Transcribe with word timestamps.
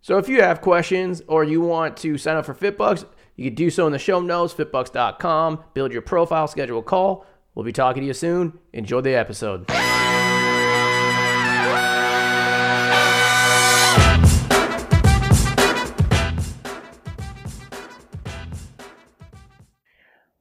So 0.00 0.16
if 0.16 0.28
you 0.28 0.42
have 0.42 0.60
questions 0.60 1.22
or 1.26 1.42
you 1.42 1.60
want 1.60 1.96
to 1.98 2.16
sign 2.18 2.36
up 2.36 2.46
for 2.46 2.54
FitBUX, 2.54 3.04
you 3.34 3.46
can 3.46 3.56
do 3.56 3.68
so 3.68 3.86
in 3.86 3.92
the 3.92 3.98
show 3.98 4.20
notes, 4.20 4.54
fitbux.com. 4.54 5.64
Build 5.74 5.92
your 5.92 6.02
profile, 6.02 6.46
schedule 6.46 6.78
a 6.78 6.82
call. 6.82 7.26
We'll 7.54 7.64
be 7.64 7.72
talking 7.72 8.02
to 8.02 8.06
you 8.06 8.14
soon. 8.14 8.58
Enjoy 8.72 9.00
the 9.00 9.16
episode. 9.16 9.68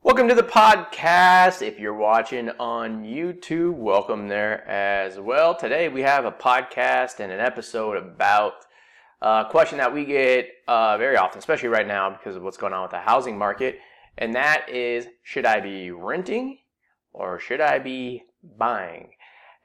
Welcome 0.04 0.28
to 0.30 0.36
the 0.36 0.44
podcast. 0.44 1.64
If 1.64 1.80
you're 1.80 1.96
watching 1.96 2.50
on 2.60 3.04
YouTube, 3.04 3.74
welcome 3.74 4.28
there 4.28 4.68
as 4.70 5.20
well. 5.20 5.56
Today 5.56 5.90
we 5.90 6.02
have 6.02 6.26
a 6.26 6.32
podcast 6.32 7.20
and 7.20 7.32
an 7.32 7.40
episode 7.40 7.98
about 7.98 8.67
a 9.22 9.46
question 9.50 9.78
that 9.80 9.94
we 9.94 10.06
get 10.06 10.50
uh, 10.68 10.98
very 10.98 11.18
often, 11.18 11.40
especially 11.40 11.70
right 11.70 11.88
now 11.88 12.10
because 12.10 12.36
of 12.36 12.44
what's 12.44 12.58
going 12.58 12.74
on 12.74 12.84
with 12.84 12.92
the 12.92 13.00
housing 13.00 13.38
market, 13.38 13.80
and 14.18 14.36
that 14.36 14.70
is 14.70 15.08
should 15.24 15.46
I 15.46 15.60
be 15.60 15.92
renting 15.92 16.60
or 17.14 17.40
should 17.40 17.62
I 17.62 17.80
be 17.80 18.24
buying? 18.58 19.10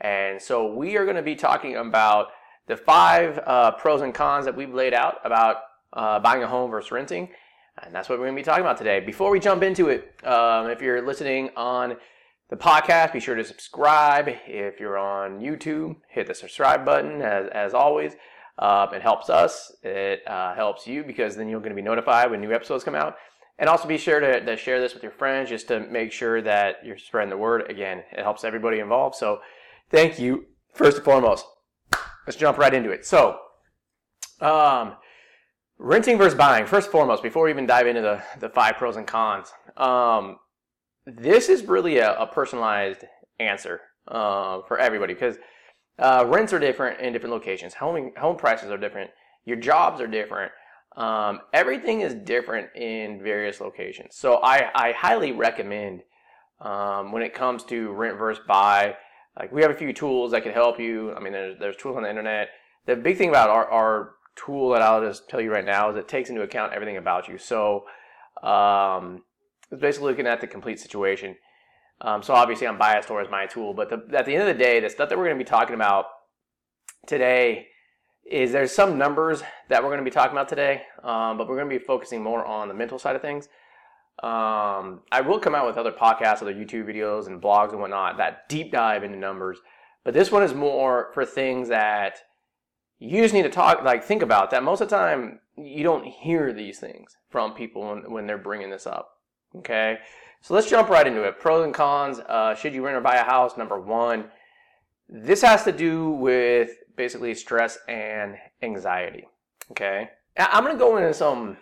And 0.00 0.41
so 0.41 0.73
we 0.75 0.97
are 0.97 1.05
going 1.05 1.17
to 1.17 1.23
be 1.23 1.36
talking 1.36 1.77
about 1.77 2.28
the 2.67 2.77
five 2.77 3.39
uh, 3.47 3.73
pros 3.73 4.00
and 4.00 4.14
cons 4.14 4.45
that 4.47 4.56
we've 4.56 4.73
laid 4.73 4.95
out 4.95 5.19
about 5.25 5.56
uh, 5.92 6.19
buying 6.19 6.42
a 6.42 6.47
home 6.47 6.70
versus 6.70 6.91
renting. 6.91 7.28
And 7.83 7.95
that's 7.95 8.08
what 8.08 8.19
we're 8.19 8.27
going 8.27 8.36
to 8.36 8.41
be 8.41 8.45
talking 8.45 8.64
about 8.64 8.77
today. 8.77 9.00
Before 9.00 9.30
we 9.30 9.41
jump 9.41 9.62
into 9.62 9.89
it, 9.89 10.12
um, 10.25 10.69
if 10.69 10.83
you're 10.83 11.05
listening 11.05 11.50
on 11.56 11.97
the 12.50 12.56
podcast, 12.56 13.12
be 13.12 13.20
sure 13.20 13.34
to 13.34 13.45
subscribe. 13.45 14.28
If 14.47 14.78
you're 14.78 14.98
on 14.98 15.41
YouTube, 15.41 15.97
hit 16.08 16.27
the 16.27 16.34
subscribe 16.34 16.84
button 16.84 17.23
as, 17.23 17.48
as 17.48 17.75
always. 17.75 18.12
Um, 18.58 18.95
it 18.95 19.03
helps 19.03 19.31
us. 19.31 19.72
It 19.83 20.20
uh, 20.27 20.55
helps 20.55 20.86
you 20.86 21.05
because 21.05 21.36
then 21.36 21.48
you're 21.48 21.61
going 21.61 21.70
to 21.70 21.77
be 21.77 21.83
notified 21.83 22.31
when 22.31 22.41
new 22.41 22.53
episodes 22.53 22.84
come 22.84 22.95
out. 22.95 23.17
And 23.58 23.69
also 23.69 23.86
be 23.86 23.98
sure 23.98 24.20
to, 24.20 24.45
to, 24.45 24.56
share 24.56 24.81
this 24.81 24.95
with 24.95 25.03
your 25.03 25.12
friends 25.12 25.48
just 25.48 25.69
to 25.69 25.81
make 25.81 26.11
sure 26.11 26.42
that 26.42 26.77
you're 26.84 26.98
spreading 26.98 27.30
the 27.30 27.36
word. 27.36 27.70
Again, 27.70 28.03
it 28.11 28.23
helps 28.23 28.45
everybody 28.45 28.80
involved. 28.80 29.14
So 29.14 29.41
thank 29.91 30.19
you, 30.19 30.47
first 30.73 30.97
and 30.97 31.05
foremost. 31.05 31.47
Let's 32.27 32.36
jump 32.36 32.58
right 32.58 32.73
into 32.73 32.91
it. 32.91 33.05
So, 33.05 33.39
um, 34.41 34.95
renting 35.78 36.19
versus 36.19 36.36
buying. 36.36 36.67
First 36.67 36.86
and 36.86 36.92
foremost, 36.92 37.23
before 37.23 37.45
we 37.45 37.50
even 37.50 37.67
dive 37.67 37.86
into 37.86 38.00
the, 38.00 38.23
the 38.41 38.48
five 38.48 38.77
pros 38.77 38.97
and 38.97 39.06
cons, 39.06 39.53
um, 39.77 40.39
this 41.06 41.48
is 41.48 41.64
really 41.64 41.98
a, 41.98 42.19
a 42.19 42.27
personalized 42.27 43.05
answer 43.39 43.80
uh, 44.08 44.61
for 44.67 44.78
everybody 44.78 45.14
because 45.14 45.36
uh, 45.98 46.25
rents 46.27 46.53
are 46.53 46.59
different 46.59 47.01
in 47.01 47.12
different 47.12 47.33
locations. 47.33 47.75
Home 47.75 48.11
home 48.17 48.37
prices 48.37 48.71
are 48.71 48.79
different. 48.79 49.11
Your 49.45 49.57
jobs 49.57 50.01
are 50.01 50.07
different. 50.07 50.53
Um, 50.97 51.41
everything 51.53 52.03
is 52.03 52.14
different 52.14 52.69
in 52.77 53.23
various 53.23 53.61
locations. 53.61 54.14
So 54.14 54.36
I, 54.42 54.70
I 54.75 54.92
highly 54.92 55.33
recommend 55.33 56.03
um, 56.61 57.13
when 57.13 57.23
it 57.23 57.35
comes 57.35 57.64
to 57.64 57.91
rent 57.92 58.19
versus 58.19 58.45
buy. 58.47 58.97
Like 59.39 59.53
we 59.53 59.63
have 59.63 59.70
a 59.70 59.75
few 59.75 59.92
tools 59.92 60.33
that 60.33 60.42
can 60.42 60.53
help 60.53 60.79
you. 60.79 61.14
I 61.14 61.20
mean, 61.20 61.33
there's 61.33 61.58
there's 61.58 61.77
tools 61.77 61.97
on 61.97 62.03
the 62.03 62.11
internet. 62.11 62.48
The 62.86 62.97
big 62.97 63.17
thing 63.17 63.30
about 63.30 63.48
our, 63.48 63.70
our 63.70 64.14
tool 64.36 64.70
that 64.70 64.83
I'll 64.83 65.03
just 65.03 65.29
tell 65.29 65.41
you 65.41 65.53
right 65.53 65.64
now 65.64 65.91
is 65.91 65.97
it 65.97 66.09
takes 66.09 66.30
into 66.30 66.42
account 66.42 66.73
everything 66.73 66.97
about 66.97 67.29
you. 67.29 67.39
So 67.39 67.85
um, 68.42 69.23
it's 69.70 69.80
basically 69.80 70.11
looking 70.11 70.27
at 70.27 70.41
the 70.41 70.47
complete 70.47 70.80
situation. 70.80 71.36
Um, 72.02 72.23
so 72.23 72.35
obviously 72.35 72.67
I'm 72.67 72.79
biased 72.79 73.08
towards 73.08 73.30
my 73.30 73.46
tool, 73.46 73.74
but 73.74 73.89
the, 73.89 74.02
at 74.17 74.27
the 74.27 74.35
end 74.35 74.48
of 74.48 74.57
the 74.57 74.63
day, 74.63 74.80
the 74.80 74.90
stuff 74.90 75.08
that 75.08 75.17
we're 75.17 75.24
going 75.24 75.39
to 75.39 75.45
be 75.45 75.48
talking 75.48 75.74
about 75.74 76.07
today 77.07 77.68
is 78.29 78.52
there's 78.52 78.73
some 78.73 78.98
numbers 78.98 79.42
that 79.68 79.83
we're 79.83 79.89
going 79.89 80.01
to 80.01 80.05
be 80.05 80.11
talking 80.11 80.33
about 80.33 80.48
today, 80.48 80.83
um, 81.02 81.39
but 81.39 81.48
we're 81.48 81.57
going 81.57 81.68
to 81.68 81.79
be 81.79 81.85
focusing 81.85 82.23
more 82.23 82.45
on 82.45 82.68
the 82.68 82.74
mental 82.74 82.98
side 82.98 83.17
of 83.17 83.23
things. 83.23 83.48
Um, 84.23 85.01
I 85.11 85.20
will 85.24 85.39
come 85.39 85.55
out 85.55 85.67
with 85.67 85.77
other 85.77 85.92
podcasts, 85.92 86.42
other 86.42 86.55
YouTube 86.55 86.86
videos, 86.86 87.29
and 87.29 87.41
blogs 87.41 87.70
and 87.70 87.80
whatnot 87.80 88.18
that 88.18 88.48
deep 88.48 88.73
dive 88.73 89.05
into 89.05 89.18
numbers. 89.18 89.58
But 90.05 90.14
this 90.14 90.30
one 90.30 90.42
is 90.42 90.55
more 90.55 91.11
for 91.14 91.24
things 91.24 91.68
that 91.68 92.18
you 92.98 93.23
just 93.23 93.35
need 93.35 93.42
to 93.42 93.51
talk, 93.51 93.83
like 93.85 94.05
think 94.05 94.23
about 94.23 94.51
that. 94.51 94.62
Most 94.62 94.80
of 94.80 94.89
the 94.89 94.96
time, 94.96 95.41
you 95.57 95.83
don't 95.83 96.07
hear 96.07 96.52
these 96.52 96.79
things 96.79 97.17
from 97.30 97.55
people 97.55 97.89
when, 97.89 98.11
when 98.11 98.27
they're 98.27 98.39
bringing 98.39 98.70
this 98.70 98.86
up. 98.86 99.11
Okay, 99.57 99.98
so 100.42 100.55
let's 100.55 100.69
jump 100.69 100.89
right 100.91 101.07
into 101.07 101.23
it. 101.23 101.41
Pros 101.41 101.64
and 101.64 101.73
cons. 101.73 102.20
Uh, 102.20 102.55
should 102.55 102.75
you 102.75 102.85
rent 102.85 102.97
or 102.97 103.01
buy 103.01 103.17
a 103.17 103.25
house? 103.25 103.57
Number 103.57 103.80
one, 103.80 104.27
this 105.08 105.41
has 105.42 105.64
to 105.64 105.73
do 105.73 106.11
with 106.11 106.70
basically 106.97 107.35
stress 107.35 107.79
and 107.89 108.36
anxiety. 108.63 109.27
Okay, 109.70 110.11
I'm 110.36 110.64
going 110.64 110.77
to 110.77 110.79
go 110.79 110.98
into 110.98 111.14
some 111.14 111.57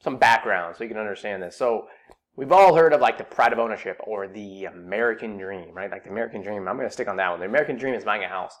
some 0.00 0.16
background 0.16 0.74
so 0.76 0.82
you 0.82 0.90
can 0.90 0.98
understand 0.98 1.42
this. 1.42 1.56
So 1.56 1.86
we've 2.34 2.50
all 2.50 2.74
heard 2.74 2.92
of 2.92 3.00
like 3.00 3.18
the 3.18 3.24
pride 3.24 3.52
of 3.52 3.60
ownership 3.60 4.00
or 4.04 4.26
the 4.26 4.64
American 4.64 5.38
dream, 5.38 5.72
right? 5.72 5.90
Like 5.90 6.02
the 6.02 6.10
American 6.10 6.42
dream. 6.42 6.66
I'm 6.66 6.76
going 6.76 6.88
to 6.88 6.92
stick 6.92 7.08
on 7.08 7.16
that 7.16 7.30
one. 7.30 7.38
The 7.38 7.46
American 7.46 7.76
dream 7.76 7.94
is 7.94 8.04
buying 8.04 8.24
a 8.24 8.28
house 8.28 8.56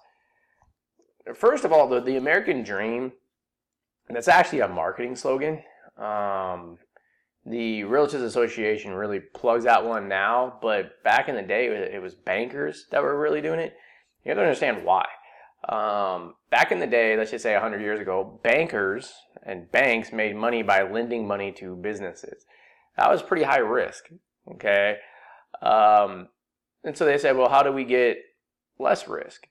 first 1.32 1.64
of 1.64 1.72
all, 1.72 1.88
the, 1.88 2.00
the 2.00 2.16
American 2.16 2.62
dream, 2.62 3.12
that's 4.08 4.28
actually 4.28 4.60
a 4.60 4.68
marketing 4.68 5.16
slogan. 5.16 5.62
Um, 5.96 6.78
the 7.46 7.82
Realtors 7.82 8.24
Association 8.24 8.94
really 8.94 9.20
plugs 9.20 9.64
that 9.64 9.84
one 9.84 10.08
now, 10.08 10.58
but 10.62 11.02
back 11.02 11.28
in 11.28 11.34
the 11.34 11.42
day, 11.42 11.66
it 11.66 12.00
was 12.00 12.14
bankers 12.14 12.86
that 12.90 13.02
were 13.02 13.18
really 13.18 13.42
doing 13.42 13.60
it. 13.60 13.76
You 14.24 14.30
have 14.30 14.38
to 14.38 14.42
understand 14.42 14.84
why. 14.84 15.04
Um, 15.68 16.34
back 16.50 16.72
in 16.72 16.78
the 16.78 16.86
day, 16.86 17.16
let's 17.16 17.30
just 17.30 17.42
say 17.42 17.52
100 17.52 17.80
years 17.80 18.00
ago, 18.00 18.40
bankers 18.42 19.12
and 19.42 19.70
banks 19.70 20.12
made 20.12 20.36
money 20.36 20.62
by 20.62 20.82
lending 20.82 21.26
money 21.26 21.52
to 21.52 21.76
businesses. 21.76 22.44
That 22.96 23.10
was 23.10 23.22
pretty 23.22 23.42
high 23.42 23.58
risk, 23.58 24.04
okay? 24.52 24.96
Um, 25.60 26.28
and 26.82 26.96
so 26.96 27.04
they 27.04 27.18
said, 27.18 27.36
well, 27.36 27.48
how 27.48 27.62
do 27.62 27.72
we 27.72 27.84
get 27.84 28.18
less 28.78 29.06
risk? 29.08 29.46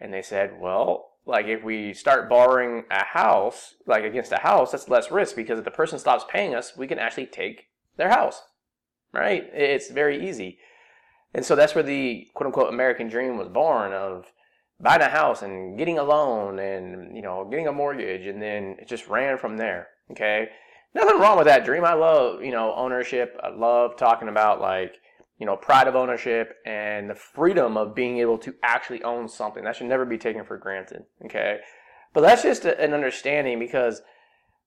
And 0.00 0.12
they 0.12 0.22
said, 0.22 0.60
well, 0.60 1.13
like 1.26 1.46
if 1.46 1.62
we 1.62 1.94
start 1.94 2.28
borrowing 2.28 2.84
a 2.90 3.04
house, 3.04 3.74
like 3.86 4.04
against 4.04 4.32
a 4.32 4.40
house, 4.40 4.72
that's 4.72 4.88
less 4.88 5.10
risk 5.10 5.36
because 5.36 5.58
if 5.58 5.64
the 5.64 5.70
person 5.70 5.98
stops 5.98 6.24
paying 6.28 6.54
us, 6.54 6.76
we 6.76 6.86
can 6.86 6.98
actually 6.98 7.26
take 7.26 7.68
their 7.96 8.10
house, 8.10 8.42
right? 9.12 9.48
It's 9.52 9.90
very 9.90 10.28
easy. 10.28 10.58
And 11.32 11.44
so 11.44 11.56
that's 11.56 11.74
where 11.74 11.84
the 11.84 12.28
quote 12.34 12.46
unquote 12.46 12.72
American 12.72 13.08
dream 13.08 13.36
was 13.36 13.48
born 13.48 13.92
of 13.92 14.26
buying 14.80 15.00
a 15.00 15.08
house 15.08 15.42
and 15.42 15.78
getting 15.78 15.98
a 15.98 16.04
loan 16.04 16.58
and, 16.58 17.16
you 17.16 17.22
know, 17.22 17.46
getting 17.50 17.68
a 17.68 17.72
mortgage. 17.72 18.26
And 18.26 18.40
then 18.40 18.76
it 18.78 18.86
just 18.86 19.08
ran 19.08 19.38
from 19.38 19.56
there. 19.56 19.88
Okay. 20.10 20.50
Nothing 20.94 21.18
wrong 21.18 21.38
with 21.38 21.46
that 21.46 21.64
dream. 21.64 21.84
I 21.84 21.94
love, 21.94 22.42
you 22.42 22.52
know, 22.52 22.72
ownership. 22.74 23.38
I 23.42 23.48
love 23.48 23.96
talking 23.96 24.28
about 24.28 24.60
like, 24.60 24.94
you 25.38 25.46
know, 25.46 25.56
pride 25.56 25.88
of 25.88 25.96
ownership 25.96 26.56
and 26.64 27.10
the 27.10 27.14
freedom 27.14 27.76
of 27.76 27.94
being 27.94 28.18
able 28.18 28.38
to 28.38 28.54
actually 28.62 29.02
own 29.02 29.28
something. 29.28 29.64
That 29.64 29.76
should 29.76 29.88
never 29.88 30.04
be 30.04 30.18
taken 30.18 30.44
for 30.44 30.56
granted. 30.58 31.04
Okay. 31.24 31.58
But 32.12 32.20
that's 32.20 32.42
just 32.42 32.64
a, 32.64 32.80
an 32.80 32.94
understanding 32.94 33.58
because 33.58 34.02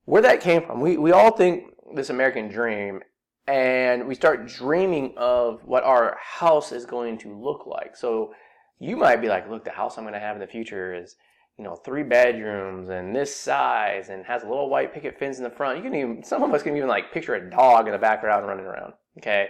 where 0.05 0.21
that 0.21 0.41
came 0.41 0.65
from, 0.65 0.81
we, 0.81 0.97
we 0.97 1.11
all 1.11 1.31
think 1.31 1.65
this 1.95 2.09
American 2.09 2.49
dream 2.49 3.01
and 3.47 4.05
we 4.07 4.13
start 4.13 4.47
dreaming 4.47 5.13
of 5.15 5.61
what 5.63 5.83
our 5.83 6.17
house 6.21 6.73
is 6.73 6.85
going 6.85 7.17
to 7.19 7.33
look 7.33 7.65
like. 7.65 7.95
So 7.95 8.33
you 8.79 8.97
might 8.97 9.21
be 9.21 9.29
like, 9.29 9.49
look, 9.49 9.63
the 9.63 9.71
house 9.71 9.97
I'm 9.97 10.03
going 10.03 10.13
to 10.13 10.19
have 10.19 10.35
in 10.35 10.41
the 10.41 10.47
future 10.47 10.93
is, 10.93 11.15
you 11.57 11.63
know, 11.63 11.75
three 11.75 12.03
bedrooms 12.03 12.89
and 12.89 13.15
this 13.15 13.33
size 13.33 14.09
and 14.09 14.25
has 14.25 14.43
a 14.43 14.47
little 14.47 14.69
white 14.69 14.93
picket 14.93 15.17
fence 15.17 15.37
in 15.37 15.45
the 15.45 15.49
front. 15.49 15.77
You 15.77 15.83
can 15.83 15.95
even, 15.95 16.23
some 16.23 16.43
of 16.43 16.53
us 16.53 16.61
can 16.61 16.75
even 16.75 16.89
like 16.89 17.13
picture 17.13 17.35
a 17.35 17.49
dog 17.49 17.87
in 17.87 17.93
the 17.93 17.97
background 17.97 18.45
running 18.45 18.65
around. 18.65 18.93
Okay. 19.17 19.47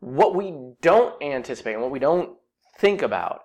What 0.00 0.34
we 0.34 0.74
don't 0.80 1.20
anticipate 1.22 1.74
and 1.74 1.82
what 1.82 1.90
we 1.90 1.98
don't 1.98 2.36
think 2.78 3.02
about 3.02 3.40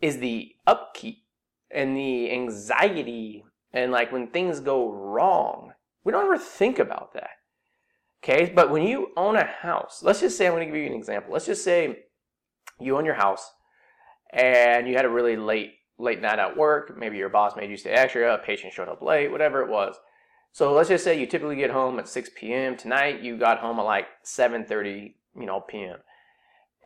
is 0.00 0.18
the 0.18 0.54
upkeep 0.66 1.24
and 1.70 1.96
the 1.96 2.30
anxiety 2.30 3.44
and 3.72 3.92
like 3.92 4.12
when 4.12 4.28
things 4.28 4.60
go 4.60 4.90
wrong. 4.90 5.72
We 6.04 6.12
don't 6.12 6.24
ever 6.24 6.38
think 6.38 6.78
about 6.78 7.14
that. 7.14 7.30
Okay, 8.22 8.52
but 8.54 8.70
when 8.70 8.82
you 8.82 9.12
own 9.16 9.36
a 9.36 9.44
house, 9.44 10.02
let's 10.02 10.20
just 10.20 10.36
say 10.36 10.46
I'm 10.46 10.52
going 10.52 10.66
to 10.66 10.72
give 10.72 10.82
you 10.82 10.90
an 10.90 10.98
example. 10.98 11.32
Let's 11.32 11.46
just 11.46 11.64
say 11.64 12.04
you 12.80 12.96
own 12.96 13.04
your 13.04 13.14
house 13.14 13.52
and 14.30 14.88
you 14.88 14.96
had 14.96 15.04
a 15.04 15.10
really 15.10 15.36
late 15.36 15.74
late 15.98 16.20
night 16.20 16.38
at 16.38 16.56
work, 16.56 16.96
maybe 16.96 17.16
your 17.16 17.30
boss 17.30 17.56
made 17.56 17.70
you 17.70 17.76
stay 17.76 17.90
extra, 17.90 18.34
a 18.34 18.38
patient 18.38 18.72
showed 18.72 18.88
up 18.88 19.00
late, 19.00 19.30
whatever 19.30 19.62
it 19.62 19.70
was. 19.70 19.96
So 20.52 20.72
let's 20.72 20.88
just 20.88 21.04
say 21.04 21.18
you 21.18 21.26
typically 21.26 21.56
get 21.56 21.70
home 21.70 21.98
at 21.98 22.08
6 22.08 22.30
p.m. 22.36 22.76
Tonight 22.76 23.22
you 23.22 23.38
got 23.38 23.60
home 23.60 23.78
at 23.78 23.84
like 23.84 24.06
7:30, 24.24 25.14
you 25.38 25.46
know, 25.46 25.60
p.m. 25.60 25.98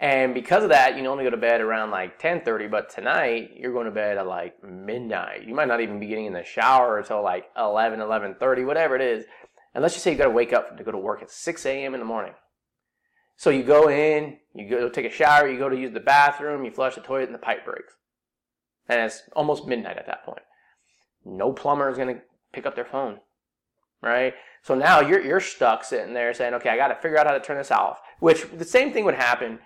And 0.01 0.33
because 0.33 0.63
of 0.63 0.71
that, 0.71 0.97
you 0.97 1.07
only 1.07 1.25
go 1.25 1.31
to 1.31 1.37
bed 1.37 1.61
around 1.61 1.91
like 1.91 2.21
10:30, 2.21 2.71
but 2.71 2.89
tonight 2.89 3.51
you're 3.55 3.73
going 3.73 3.85
to 3.85 3.91
bed 3.91 4.17
at 4.17 4.27
like 4.27 4.63
midnight. 4.65 5.47
You 5.47 5.55
might 5.55 5.69
not 5.69 5.83
even 5.83 6.01
be 6.01 6.07
getting 6.07 6.27
in 6.27 6.33
the 6.33 6.43
shower 6.43 6.99
until 6.99 7.23
like 7.23 7.51
11, 7.57 8.01
11:30, 8.01 8.67
whatever 8.67 8.97
it 8.97 9.03
is. 9.03 9.27
And 9.75 9.83
let's 9.83 9.95
just 9.95 10.03
say 10.03 10.13
you 10.13 10.19
got 10.19 10.25
to 10.25 10.31
wake 10.31 10.53
up 10.53 10.77
to 10.77 10.85
go 10.85 10.91
to 10.91 10.99
work 10.99 11.23
at 11.23 11.31
6 11.31 11.67
a.m. 11.67 11.95
in 11.95 12.01
the 12.01 12.07
morning. 12.07 12.33
So 13.37 13.51
you 13.51 13.63
go 13.63 13.89
in, 13.89 14.39
you 14.55 14.69
go 14.69 14.89
take 14.89 15.07
a 15.07 15.11
shower, 15.11 15.49
you 15.49 15.59
go 15.59 15.69
to 15.69 15.77
use 15.77 15.93
the 15.93 16.01
bathroom, 16.01 16.65
you 16.65 16.71
flush 16.71 16.95
the 16.95 17.01
toilet, 17.01 17.27
and 17.27 17.35
the 17.35 17.39
pipe 17.39 17.65
breaks. 17.65 17.95
And 18.89 19.01
it's 19.01 19.23
almost 19.35 19.67
midnight 19.67 19.99
at 19.99 20.07
that 20.07 20.25
point. 20.25 20.43
No 21.25 21.53
plumber 21.53 21.89
is 21.89 21.97
going 21.97 22.17
to 22.17 22.23
pick 22.53 22.67
up 22.67 22.75
their 22.75 22.85
phone, 22.85 23.21
right? 24.03 24.35
So 24.63 24.75
now 24.75 25.01
you're 25.01 25.23
you're 25.23 25.41
stuck 25.41 25.85
sitting 25.85 26.15
there 26.15 26.35
saying, 26.35 26.55
okay, 26.55 26.71
I 26.71 26.77
got 26.77 26.89
to 26.89 26.97
figure 26.97 27.19
out 27.19 27.27
how 27.27 27.33
to 27.33 27.41
turn 27.41 27.59
this 27.59 27.71
off. 27.71 28.01
Which 28.21 28.47
the 28.57 28.65
same 28.65 28.93
thing 28.93 29.05
would 29.05 29.15
happen 29.15 29.59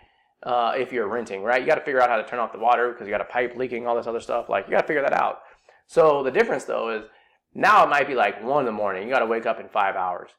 uh, 0.42 0.74
if 0.76 0.92
you're 0.92 1.08
renting, 1.08 1.42
right? 1.42 1.60
You 1.60 1.66
got 1.66 1.76
to 1.76 1.84
figure 1.84 2.00
out 2.00 2.08
how 2.08 2.16
to 2.16 2.24
turn 2.24 2.38
off 2.38 2.52
the 2.52 2.58
water 2.58 2.92
because 2.92 3.06
you 3.06 3.12
got 3.12 3.20
a 3.20 3.24
pipe 3.24 3.56
leaking, 3.56 3.86
all 3.86 3.96
this 3.96 4.06
other 4.06 4.20
stuff. 4.20 4.48
Like 4.48 4.66
you 4.66 4.72
got 4.72 4.82
to 4.82 4.86
figure 4.86 5.02
that 5.02 5.12
out. 5.12 5.40
So 5.86 6.22
the 6.22 6.30
difference 6.30 6.64
though 6.64 6.90
is 6.90 7.04
now 7.54 7.84
it 7.84 7.90
might 7.90 8.08
be 8.08 8.14
like 8.14 8.42
one 8.42 8.60
in 8.60 8.66
the 8.66 8.72
morning. 8.72 9.04
You 9.04 9.10
got 9.10 9.20
to 9.20 9.26
wake 9.26 9.46
up 9.46 9.60
in 9.60 9.68
five 9.68 9.96
hours. 9.96 10.30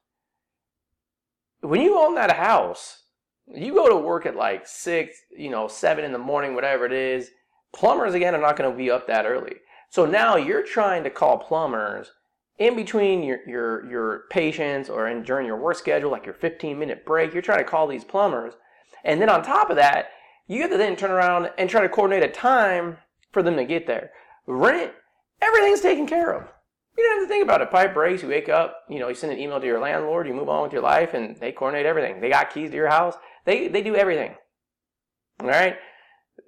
When 1.61 1.81
you 1.81 1.97
own 1.97 2.15
that 2.15 2.35
house, 2.35 3.03
you 3.47 3.73
go 3.73 3.89
to 3.89 3.95
work 3.95 4.25
at 4.25 4.35
like 4.35 4.67
six, 4.67 5.17
you 5.35 5.49
know, 5.49 5.67
seven 5.67 6.03
in 6.03 6.11
the 6.11 6.17
morning, 6.17 6.55
whatever 6.55 6.85
it 6.85 6.93
is. 6.93 7.29
Plumbers 7.73 8.13
again 8.13 8.35
are 8.35 8.41
not 8.41 8.57
going 8.57 8.69
to 8.69 8.77
be 8.77 8.89
up 8.89 9.07
that 9.07 9.25
early. 9.25 9.55
So 9.89 10.05
now 10.05 10.35
you're 10.35 10.63
trying 10.63 11.03
to 11.03 11.09
call 11.09 11.37
plumbers 11.37 12.11
in 12.57 12.75
between 12.75 13.23
your 13.23 13.39
your 13.47 13.89
your 13.89 14.23
patients 14.29 14.89
or 14.89 15.07
in 15.07 15.23
during 15.23 15.45
your 15.45 15.57
work 15.57 15.77
schedule, 15.77 16.11
like 16.11 16.25
your 16.25 16.35
15 16.35 16.77
minute 16.77 17.05
break. 17.05 17.33
You're 17.33 17.41
trying 17.41 17.59
to 17.59 17.63
call 17.63 17.87
these 17.87 18.03
plumbers 18.03 18.53
and 19.05 19.21
then 19.21 19.29
on 19.29 19.43
top 19.43 19.69
of 19.69 19.77
that, 19.77 20.09
you 20.47 20.61
have 20.61 20.71
to 20.71 20.77
then 20.77 20.95
turn 20.95 21.11
around 21.11 21.51
and 21.57 21.69
try 21.69 21.81
to 21.81 21.89
coordinate 21.89 22.27
a 22.27 22.33
time 22.33 22.97
for 23.31 23.41
them 23.41 23.55
to 23.55 23.63
get 23.63 23.87
there. 23.87 24.11
Rent, 24.47 24.91
everything's 25.41 25.81
taken 25.81 26.07
care 26.07 26.33
of. 26.33 26.47
You 26.97 27.03
don't 27.03 27.19
have 27.19 27.27
to 27.27 27.33
think 27.33 27.43
about 27.43 27.61
it. 27.61 27.71
Pipe 27.71 27.93
breaks, 27.93 28.23
you 28.23 28.29
wake 28.29 28.49
up, 28.49 28.83
you 28.89 28.99
know, 28.99 29.09
you 29.09 29.15
send 29.15 29.31
an 29.31 29.39
email 29.39 29.59
to 29.59 29.65
your 29.65 29.79
landlord, 29.79 30.27
you 30.27 30.33
move 30.33 30.49
on 30.49 30.63
with 30.63 30.73
your 30.73 30.81
life, 30.81 31.13
and 31.13 31.35
they 31.37 31.51
coordinate 31.51 31.85
everything. 31.85 32.19
They 32.19 32.29
got 32.29 32.53
keys 32.53 32.71
to 32.71 32.75
your 32.75 32.89
house. 32.89 33.15
They 33.45 33.67
they 33.67 33.81
do 33.81 33.95
everything. 33.95 34.33
All 35.39 35.47
right? 35.47 35.75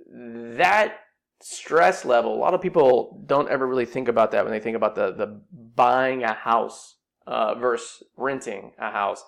That 0.09 0.99
stress 1.41 2.05
level, 2.05 2.33
a 2.33 2.39
lot 2.39 2.53
of 2.53 2.61
people 2.61 3.21
don't 3.27 3.49
ever 3.49 3.67
really 3.67 3.85
think 3.85 4.07
about 4.07 4.31
that 4.31 4.43
when 4.43 4.51
they 4.51 4.59
think 4.59 4.75
about 4.75 4.95
the, 4.95 5.11
the 5.11 5.41
buying 5.77 6.23
a 6.23 6.33
house 6.33 6.97
uh, 7.25 7.55
versus 7.55 8.03
renting 8.17 8.73
a 8.77 8.91
house. 8.91 9.23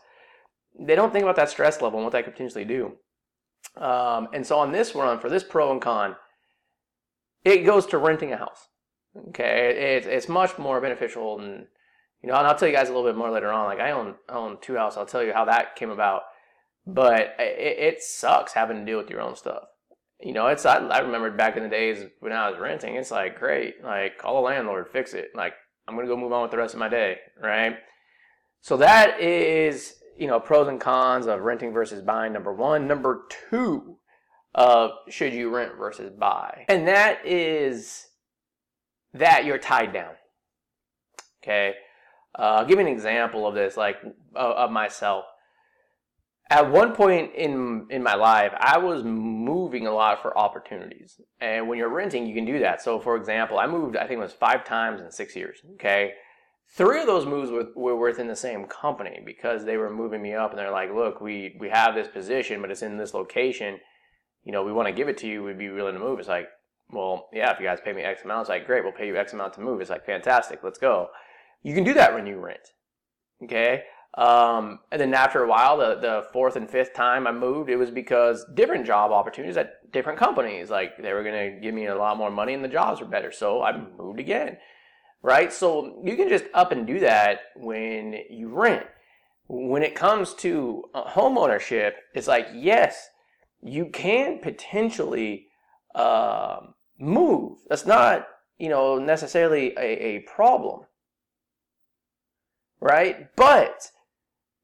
They 0.77 0.95
don't 0.95 1.13
think 1.13 1.23
about 1.23 1.37
that 1.37 1.49
stress 1.49 1.81
level 1.81 1.99
and 1.99 2.05
what 2.05 2.11
that 2.11 2.25
could 2.25 2.33
potentially 2.33 2.65
do. 2.65 2.97
Um, 3.77 4.27
and 4.33 4.45
so 4.45 4.59
on 4.59 4.71
this 4.73 4.95
run, 4.95 5.19
for 5.19 5.29
this 5.29 5.43
pro 5.43 5.71
and 5.71 5.81
con, 5.81 6.15
it 7.45 7.65
goes 7.65 7.85
to 7.87 7.97
renting 7.97 8.33
a 8.33 8.37
house. 8.37 8.67
Okay, 9.29 9.95
it's 9.97 10.07
it's 10.07 10.29
much 10.29 10.57
more 10.57 10.79
beneficial 10.79 11.37
than 11.37 11.67
you 12.21 12.29
know. 12.29 12.35
And 12.35 12.47
I'll 12.47 12.55
tell 12.55 12.67
you 12.67 12.75
guys 12.75 12.89
a 12.89 12.93
little 12.93 13.09
bit 13.09 13.17
more 13.17 13.31
later 13.31 13.51
on. 13.51 13.65
Like 13.65 13.79
I 13.79 13.91
own 13.91 14.15
own 14.29 14.57
two 14.61 14.75
houses. 14.75 14.97
I'll 14.97 15.05
tell 15.05 15.23
you 15.23 15.33
how 15.33 15.45
that 15.45 15.75
came 15.75 15.89
about. 15.89 16.23
But 16.85 17.35
it, 17.39 17.95
it 17.95 18.03
sucks 18.03 18.53
having 18.53 18.77
to 18.77 18.85
deal 18.85 18.97
with 18.97 19.09
your 19.09 19.21
own 19.21 19.35
stuff. 19.35 19.63
You 20.21 20.33
know, 20.33 20.47
it's 20.47 20.65
I, 20.65 20.77
I 20.77 20.99
remember 20.99 21.31
back 21.31 21.57
in 21.57 21.63
the 21.63 21.69
days 21.69 22.05
when 22.19 22.33
I 22.33 22.49
was 22.49 22.59
renting. 22.59 22.95
It's 22.95 23.11
like 23.11 23.39
great, 23.39 23.83
like 23.83 24.17
call 24.17 24.35
the 24.35 24.41
landlord, 24.41 24.89
fix 24.91 25.13
it. 25.13 25.29
Like 25.35 25.53
I'm 25.89 25.95
gonna 25.95 26.07
go 26.07 26.15
move 26.15 26.31
on 26.31 26.43
with 26.43 26.51
the 26.51 26.57
rest 26.57 26.73
of 26.73 26.79
my 26.79 26.89
day, 26.89 27.17
right? 27.41 27.77
So 28.61 28.77
that 28.77 29.19
is 29.19 29.95
you 30.19 30.27
know, 30.27 30.39
pros 30.39 30.67
and 30.67 30.81
cons 30.81 31.25
of 31.25 31.39
renting 31.41 31.71
versus 31.71 32.01
buying, 32.01 32.33
number 32.33 32.53
one. 32.53 32.87
Number 32.87 33.23
two, 33.49 33.97
of 34.53 34.91
should 35.07 35.33
you 35.33 35.49
rent 35.49 35.77
versus 35.77 36.11
buy. 36.11 36.65
And 36.67 36.87
that 36.87 37.25
is 37.25 38.07
that 39.13 39.45
you're 39.45 39.57
tied 39.57 39.93
down. 39.93 40.11
Okay. 41.41 41.75
Uh, 42.37 42.41
I'll 42.41 42.65
give 42.65 42.79
you 42.79 42.85
an 42.85 42.91
example 42.91 43.47
of 43.47 43.55
this, 43.55 43.77
like 43.77 43.97
uh, 44.35 44.53
of 44.53 44.71
myself. 44.71 45.25
At 46.51 46.71
one 46.71 46.95
point 46.95 47.35
in 47.35 47.85
in 47.89 48.01
my 48.01 48.15
life, 48.15 48.53
I 48.57 48.79
was 48.79 49.03
moving 49.03 49.85
a 49.85 49.91
lot 49.91 50.21
for 50.21 50.35
opportunities, 50.37 51.21
and 51.39 51.67
when 51.67 51.77
you're 51.77 51.89
renting, 51.89 52.25
you 52.25 52.33
can 52.33 52.45
do 52.45 52.59
that. 52.59 52.81
So, 52.81 52.99
for 52.99 53.15
example, 53.15 53.59
I 53.59 53.67
moved, 53.67 53.95
I 53.95 54.07
think 54.07 54.19
it 54.19 54.23
was 54.23 54.33
five 54.33 54.65
times 54.65 55.01
in 55.01 55.11
six 55.11 55.35
years. 55.35 55.59
Okay, 55.75 56.13
Three 56.71 57.01
of 57.01 57.07
those 57.07 57.25
moves 57.25 57.49
were, 57.49 57.67
were 57.75 57.95
within 57.95 58.27
the 58.27 58.35
same 58.35 58.65
company 58.65 59.21
because 59.25 59.65
they 59.65 59.77
were 59.77 59.89
moving 59.89 60.21
me 60.21 60.35
up 60.35 60.51
and 60.51 60.59
they're 60.59 60.71
like, 60.71 60.93
look, 60.93 61.19
we, 61.19 61.57
we 61.59 61.69
have 61.69 61.95
this 61.95 62.07
position, 62.07 62.61
but 62.61 62.69
it's 62.69 62.83
in 62.83 62.97
this 62.97 63.15
location. 63.15 63.79
You 64.43 64.51
know, 64.51 64.63
we 64.63 64.71
want 64.71 64.87
to 64.87 64.93
give 64.93 65.09
it 65.09 65.17
to 65.19 65.27
you. 65.27 65.43
We'd 65.43 65.57
be 65.57 65.69
willing 65.69 65.95
to 65.95 65.99
move. 65.99 66.19
It's 66.19 66.27
like, 66.27 66.47
well, 66.91 67.27
yeah, 67.33 67.51
if 67.51 67.59
you 67.59 67.65
guys 67.65 67.79
pay 67.83 67.91
me 67.91 68.03
X 68.03 68.23
amount, 68.23 68.41
it's 68.41 68.49
like, 68.49 68.67
great, 68.67 68.83
we'll 68.83 68.93
pay 68.93 69.07
you 69.07 69.17
X 69.17 69.33
amount 69.33 69.53
to 69.53 69.61
move. 69.61 69.81
It's 69.81 69.89
like, 69.89 70.05
fantastic, 70.05 70.59
let's 70.63 70.77
go. 70.77 71.07
You 71.63 71.73
can 71.73 71.83
do 71.83 71.93
that 71.95 72.13
when 72.13 72.27
you 72.27 72.37
rent. 72.39 72.69
Okay. 73.43 73.83
Um, 74.17 74.79
and 74.91 74.99
then 74.99 75.13
after 75.13 75.43
a 75.43 75.47
while, 75.47 75.77
the, 75.77 75.95
the 75.95 76.27
fourth 76.33 76.55
and 76.55 76.69
fifth 76.69 76.93
time 76.93 77.27
I 77.27 77.31
moved, 77.31 77.69
it 77.69 77.75
was 77.77 77.91
because 77.91 78.45
different 78.55 78.85
job 78.85 79.11
opportunities 79.11 79.57
at 79.57 79.91
different 79.91 80.19
companies. 80.19 80.69
Like 80.69 80.97
they 81.01 81.13
were 81.13 81.23
going 81.23 81.53
to 81.53 81.59
give 81.61 81.73
me 81.73 81.85
a 81.87 81.95
lot 81.95 82.17
more 82.17 82.31
money 82.31 82.53
and 82.53 82.63
the 82.63 82.69
jobs 82.69 82.99
were 82.99 83.07
better. 83.07 83.31
So 83.31 83.61
I 83.61 83.77
moved 83.77 84.19
again 84.19 84.57
right? 85.21 85.51
So 85.51 86.01
you 86.03 86.15
can 86.15 86.29
just 86.29 86.45
up 86.53 86.71
and 86.71 86.87
do 86.87 86.99
that 86.99 87.39
when 87.55 88.15
you 88.29 88.49
rent. 88.49 88.85
When 89.47 89.83
it 89.83 89.95
comes 89.95 90.33
to 90.35 90.83
home 90.93 91.37
ownership, 91.37 91.95
it's 92.13 92.27
like, 92.27 92.47
yes, 92.53 93.09
you 93.61 93.87
can 93.87 94.39
potentially 94.39 95.47
uh, 95.95 96.59
move. 96.99 97.57
That's 97.67 97.85
not, 97.85 98.27
you 98.59 98.69
know, 98.69 98.99
necessarily 98.99 99.73
a, 99.75 99.81
a 99.81 100.19
problem, 100.19 100.81
right? 102.79 103.35
But 103.35 103.89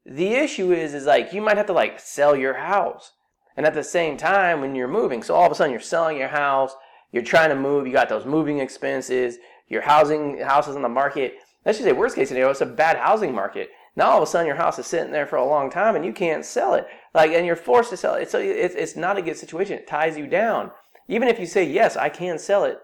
the 0.08 0.34
issue 0.34 0.72
is, 0.72 0.94
is 0.94 1.04
like 1.04 1.32
you 1.32 1.42
might 1.42 1.56
have 1.56 1.66
to 1.66 1.72
like 1.72 1.98
sell 1.98 2.36
your 2.36 2.54
house, 2.54 3.12
and 3.56 3.66
at 3.66 3.74
the 3.74 3.84
same 3.84 4.16
time 4.16 4.60
when 4.60 4.74
you're 4.74 4.88
moving, 4.88 5.22
so 5.22 5.34
all 5.34 5.46
of 5.46 5.52
a 5.52 5.54
sudden 5.54 5.72
you're 5.72 5.80
selling 5.80 6.16
your 6.16 6.28
house, 6.28 6.74
you're 7.10 7.22
trying 7.22 7.48
to 7.48 7.56
move, 7.56 7.86
you 7.86 7.92
got 7.92 8.08
those 8.08 8.26
moving 8.26 8.60
expenses, 8.60 9.38
your 9.68 9.82
housing 9.82 10.38
houses 10.38 10.76
on 10.76 10.82
the 10.82 10.88
market. 10.88 11.34
Let's 11.64 11.78
just 11.78 11.88
say 11.88 11.92
worst 11.92 12.14
case 12.14 12.28
scenario, 12.28 12.50
it's 12.50 12.60
a 12.60 12.66
bad 12.66 12.96
housing 12.96 13.34
market. 13.34 13.70
Now 13.96 14.10
all 14.10 14.18
of 14.18 14.22
a 14.22 14.26
sudden 14.26 14.46
your 14.46 14.56
house 14.56 14.78
is 14.78 14.86
sitting 14.86 15.10
there 15.10 15.26
for 15.26 15.36
a 15.36 15.46
long 15.46 15.70
time 15.70 15.96
and 15.96 16.04
you 16.04 16.12
can't 16.12 16.44
sell 16.44 16.74
it. 16.74 16.86
Like 17.14 17.30
and 17.32 17.46
you're 17.46 17.56
forced 17.56 17.90
to 17.90 17.96
sell 17.96 18.14
it. 18.14 18.30
So 18.30 18.38
it's 18.38 18.74
it's 18.74 18.94
not 18.94 19.16
a 19.16 19.22
good 19.22 19.36
situation. 19.36 19.78
It 19.78 19.86
ties 19.86 20.18
you 20.18 20.26
down. 20.26 20.70
Even 21.08 21.28
if 21.28 21.40
you 21.40 21.46
say 21.46 21.64
yes, 21.64 21.96
I 21.96 22.10
can 22.10 22.38
sell 22.38 22.64
it, 22.64 22.78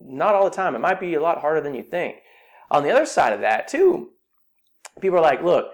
not 0.00 0.34
all 0.34 0.44
the 0.44 0.50
time. 0.50 0.74
It 0.74 0.80
might 0.80 1.00
be 1.00 1.14
a 1.14 1.22
lot 1.22 1.40
harder 1.40 1.60
than 1.60 1.74
you 1.74 1.82
think. 1.82 2.16
On 2.70 2.82
the 2.82 2.90
other 2.90 3.06
side 3.06 3.32
of 3.32 3.40
that 3.40 3.66
too, 3.66 4.10
people 5.00 5.18
are 5.18 5.22
like, 5.22 5.42
look, 5.42 5.72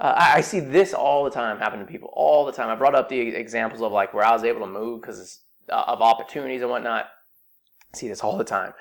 uh, 0.00 0.14
I, 0.16 0.40
see 0.40 0.60
this 0.60 0.94
all 0.94 1.24
the 1.24 1.30
time 1.30 1.58
happen 1.58 1.80
to 1.80 1.84
people 1.84 2.10
all 2.12 2.46
the 2.46 2.52
time. 2.52 2.68
I 2.68 2.76
brought 2.76 2.94
up 2.94 3.08
the 3.08 3.18
examples 3.18 3.82
of 3.82 3.92
like 3.92 4.14
where 4.14 4.24
I 4.24 4.32
was 4.32 4.44
able 4.44 4.60
to 4.60 4.66
move 4.66 5.00
because 5.00 5.40
uh, 5.68 5.84
of 5.86 6.00
opportunities 6.00 6.62
and 6.62 6.70
whatnot. 6.70 7.06
I 7.92 7.96
see 7.96 8.08
this 8.08 8.20
all 8.20 8.36
the 8.36 8.44
time 8.44 8.72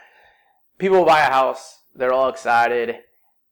people 0.77 1.03
buy 1.05 1.21
a 1.21 1.31
house, 1.31 1.79
they're 1.95 2.13
all 2.13 2.29
excited, 2.29 2.95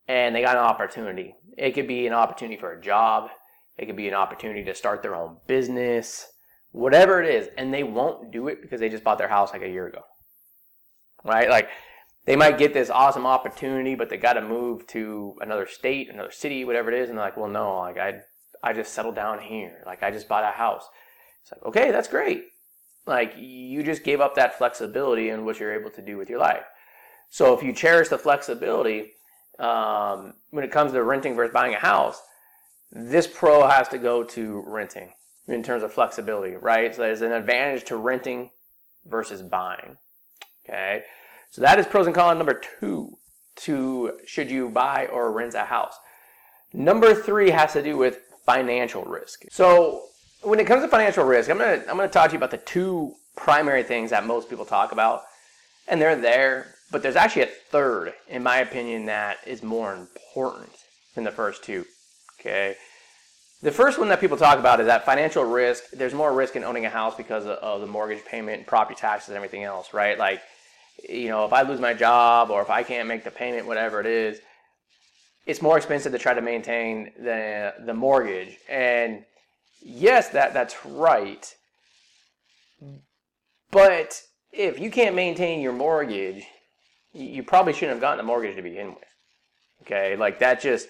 and 0.08 0.34
they 0.34 0.42
got 0.42 0.56
an 0.56 0.62
opportunity. 0.62 1.34
It 1.56 1.72
could 1.72 1.88
be 1.88 2.06
an 2.06 2.12
opportunity 2.12 2.58
for 2.58 2.72
a 2.72 2.80
job, 2.80 3.30
it 3.76 3.86
could 3.86 3.96
be 3.96 4.08
an 4.08 4.14
opportunity 4.14 4.64
to 4.64 4.74
start 4.74 5.02
their 5.02 5.14
own 5.14 5.38
business, 5.46 6.26
whatever 6.72 7.22
it 7.22 7.34
is, 7.34 7.48
and 7.58 7.72
they 7.72 7.82
won't 7.82 8.32
do 8.32 8.48
it 8.48 8.62
because 8.62 8.80
they 8.80 8.88
just 8.88 9.04
bought 9.04 9.18
their 9.18 9.28
house 9.28 9.52
like 9.52 9.62
a 9.62 9.68
year 9.68 9.86
ago. 9.86 10.02
Right? 11.24 11.50
Like 11.50 11.68
they 12.26 12.36
might 12.36 12.58
get 12.58 12.74
this 12.74 12.90
awesome 12.90 13.24
opportunity, 13.24 13.94
but 13.94 14.10
they 14.10 14.16
got 14.16 14.34
to 14.34 14.42
move 14.42 14.86
to 14.88 15.36
another 15.40 15.66
state, 15.66 16.10
another 16.10 16.32
city, 16.32 16.64
whatever 16.64 16.92
it 16.92 17.00
is, 17.00 17.08
and 17.08 17.16
they're 17.16 17.24
like, 17.24 17.36
well, 17.36 17.48
no, 17.48 17.78
like 17.78 17.98
I, 17.98 18.20
I 18.62 18.72
just 18.72 18.92
settled 18.92 19.14
down 19.14 19.40
here. 19.40 19.82
Like 19.86 20.02
I 20.02 20.10
just 20.10 20.28
bought 20.28 20.44
a 20.44 20.50
house. 20.50 20.84
It's 21.42 21.52
like, 21.52 21.64
okay, 21.64 21.92
that's 21.92 22.08
great. 22.08 22.44
Like 23.06 23.34
you 23.38 23.84
just 23.84 24.02
gave 24.02 24.20
up 24.20 24.34
that 24.34 24.58
flexibility 24.58 25.30
in 25.30 25.44
what 25.44 25.60
you're 25.60 25.78
able 25.78 25.90
to 25.90 26.02
do 26.02 26.16
with 26.16 26.28
your 26.28 26.40
life. 26.40 26.64
So 27.30 27.56
if 27.56 27.62
you 27.62 27.72
cherish 27.72 28.08
the 28.08 28.18
flexibility 28.18 29.12
um, 29.60 30.34
when 30.50 30.64
it 30.64 30.72
comes 30.72 30.92
to 30.92 31.02
renting 31.04 31.36
versus 31.36 31.54
buying 31.54 31.74
a 31.74 31.78
house, 31.78 32.20
this 32.90 33.28
pro 33.28 33.66
has 33.68 33.88
to 33.88 33.98
go 33.98 34.24
to 34.24 34.64
renting 34.66 35.12
in 35.46 35.62
terms 35.62 35.84
of 35.84 35.92
flexibility, 35.92 36.56
right? 36.56 36.94
So 36.94 37.02
there's 37.02 37.22
an 37.22 37.32
advantage 37.32 37.84
to 37.84 37.96
renting 37.96 38.50
versus 39.04 39.42
buying. 39.42 39.96
Okay, 40.64 41.04
so 41.50 41.62
that 41.62 41.78
is 41.78 41.86
pros 41.86 42.06
and 42.06 42.14
cons 42.14 42.38
number 42.38 42.60
two 42.80 43.16
to 43.56 44.18
should 44.26 44.50
you 44.50 44.68
buy 44.68 45.06
or 45.06 45.32
rent 45.32 45.54
a 45.54 45.64
house. 45.64 45.94
Number 46.72 47.14
three 47.14 47.50
has 47.50 47.72
to 47.72 47.82
do 47.82 47.96
with 47.96 48.20
financial 48.44 49.04
risk. 49.04 49.44
So 49.50 50.02
when 50.42 50.60
it 50.60 50.66
comes 50.66 50.82
to 50.82 50.88
financial 50.88 51.24
risk, 51.24 51.50
I'm 51.50 51.58
gonna 51.58 51.82
I'm 51.88 51.96
gonna 51.96 52.08
talk 52.08 52.28
to 52.28 52.32
you 52.32 52.38
about 52.38 52.50
the 52.50 52.58
two 52.58 53.14
primary 53.36 53.82
things 53.82 54.10
that 54.10 54.26
most 54.26 54.48
people 54.48 54.64
talk 54.64 54.92
about 54.92 55.22
and 55.88 56.00
they're 56.00 56.16
there, 56.16 56.74
but 56.90 57.02
there's 57.02 57.16
actually 57.16 57.42
a 57.42 57.46
third, 57.46 58.12
in 58.28 58.42
my 58.42 58.58
opinion, 58.58 59.06
that 59.06 59.38
is 59.46 59.62
more 59.62 59.94
important 59.94 60.72
than 61.14 61.24
the 61.24 61.30
first 61.30 61.62
two. 61.62 61.84
Okay. 62.40 62.76
The 63.62 63.72
first 63.72 63.98
one 63.98 64.08
that 64.08 64.20
people 64.20 64.36
talk 64.36 64.58
about 64.58 64.80
is 64.80 64.86
that 64.86 65.06
financial 65.06 65.44
risk. 65.44 65.84
There's 65.92 66.14
more 66.14 66.32
risk 66.32 66.56
in 66.56 66.64
owning 66.64 66.84
a 66.84 66.90
house 66.90 67.14
because 67.16 67.46
of, 67.46 67.80
the 67.80 67.86
mortgage 67.86 68.24
payment, 68.24 68.66
property 68.66 68.98
taxes, 68.98 69.30
and 69.30 69.36
everything 69.36 69.64
else, 69.64 69.94
right? 69.94 70.18
Like, 70.18 70.42
you 71.08 71.28
know, 71.28 71.44
if 71.44 71.52
I 71.52 71.62
lose 71.62 71.80
my 71.80 71.94
job 71.94 72.50
or 72.50 72.62
if 72.62 72.70
I 72.70 72.82
can't 72.82 73.08
make 73.08 73.24
the 73.24 73.30
payment, 73.30 73.66
whatever 73.66 74.00
it 74.00 74.06
is, 74.06 74.40
it's 75.46 75.62
more 75.62 75.76
expensive 75.76 76.12
to 76.12 76.18
try 76.18 76.34
to 76.34 76.40
maintain 76.40 77.12
the 77.18 77.74
the 77.84 77.94
mortgage. 77.94 78.56
And 78.68 79.24
yes, 79.80 80.28
that 80.30 80.52
that's 80.52 80.74
right. 80.84 81.54
But 83.70 84.22
if 84.52 84.78
you 84.78 84.90
can't 84.90 85.14
maintain 85.14 85.60
your 85.60 85.72
mortgage, 85.72 86.44
you 87.12 87.42
probably 87.42 87.72
shouldn't 87.72 87.92
have 87.92 88.00
gotten 88.00 88.20
a 88.20 88.24
mortgage 88.24 88.56
to 88.56 88.62
begin 88.62 88.88
with. 88.88 89.04
Okay, 89.82 90.16
like 90.16 90.40
that 90.40 90.60
just 90.60 90.88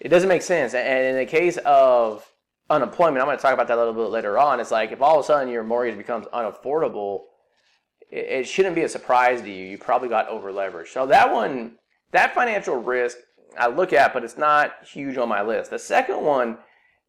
it 0.00 0.08
doesn't 0.08 0.28
make 0.28 0.42
sense. 0.42 0.74
And 0.74 1.06
in 1.06 1.16
the 1.16 1.26
case 1.26 1.58
of 1.64 2.28
unemployment, 2.68 3.20
I'm 3.20 3.26
going 3.26 3.38
to 3.38 3.42
talk 3.42 3.54
about 3.54 3.68
that 3.68 3.76
a 3.78 3.84
little 3.84 3.94
bit 3.94 4.10
later 4.10 4.38
on. 4.38 4.60
It's 4.60 4.70
like 4.70 4.92
if 4.92 5.00
all 5.00 5.18
of 5.18 5.24
a 5.24 5.26
sudden 5.26 5.48
your 5.48 5.62
mortgage 5.62 5.96
becomes 5.96 6.26
unaffordable, 6.26 7.20
it, 8.12 8.40
it 8.40 8.46
shouldn't 8.46 8.74
be 8.74 8.82
a 8.82 8.88
surprise 8.88 9.40
to 9.40 9.50
you. 9.50 9.66
You 9.66 9.78
probably 9.78 10.08
got 10.08 10.28
over 10.28 10.52
leveraged. 10.52 10.88
So 10.88 11.06
that 11.06 11.32
one, 11.32 11.78
that 12.12 12.34
financial 12.34 12.76
risk, 12.76 13.16
I 13.58 13.68
look 13.68 13.92
at, 13.92 14.12
but 14.12 14.24
it's 14.24 14.38
not 14.38 14.74
huge 14.86 15.16
on 15.16 15.28
my 15.28 15.42
list. 15.42 15.70
The 15.70 15.78
second 15.78 16.22
one 16.22 16.58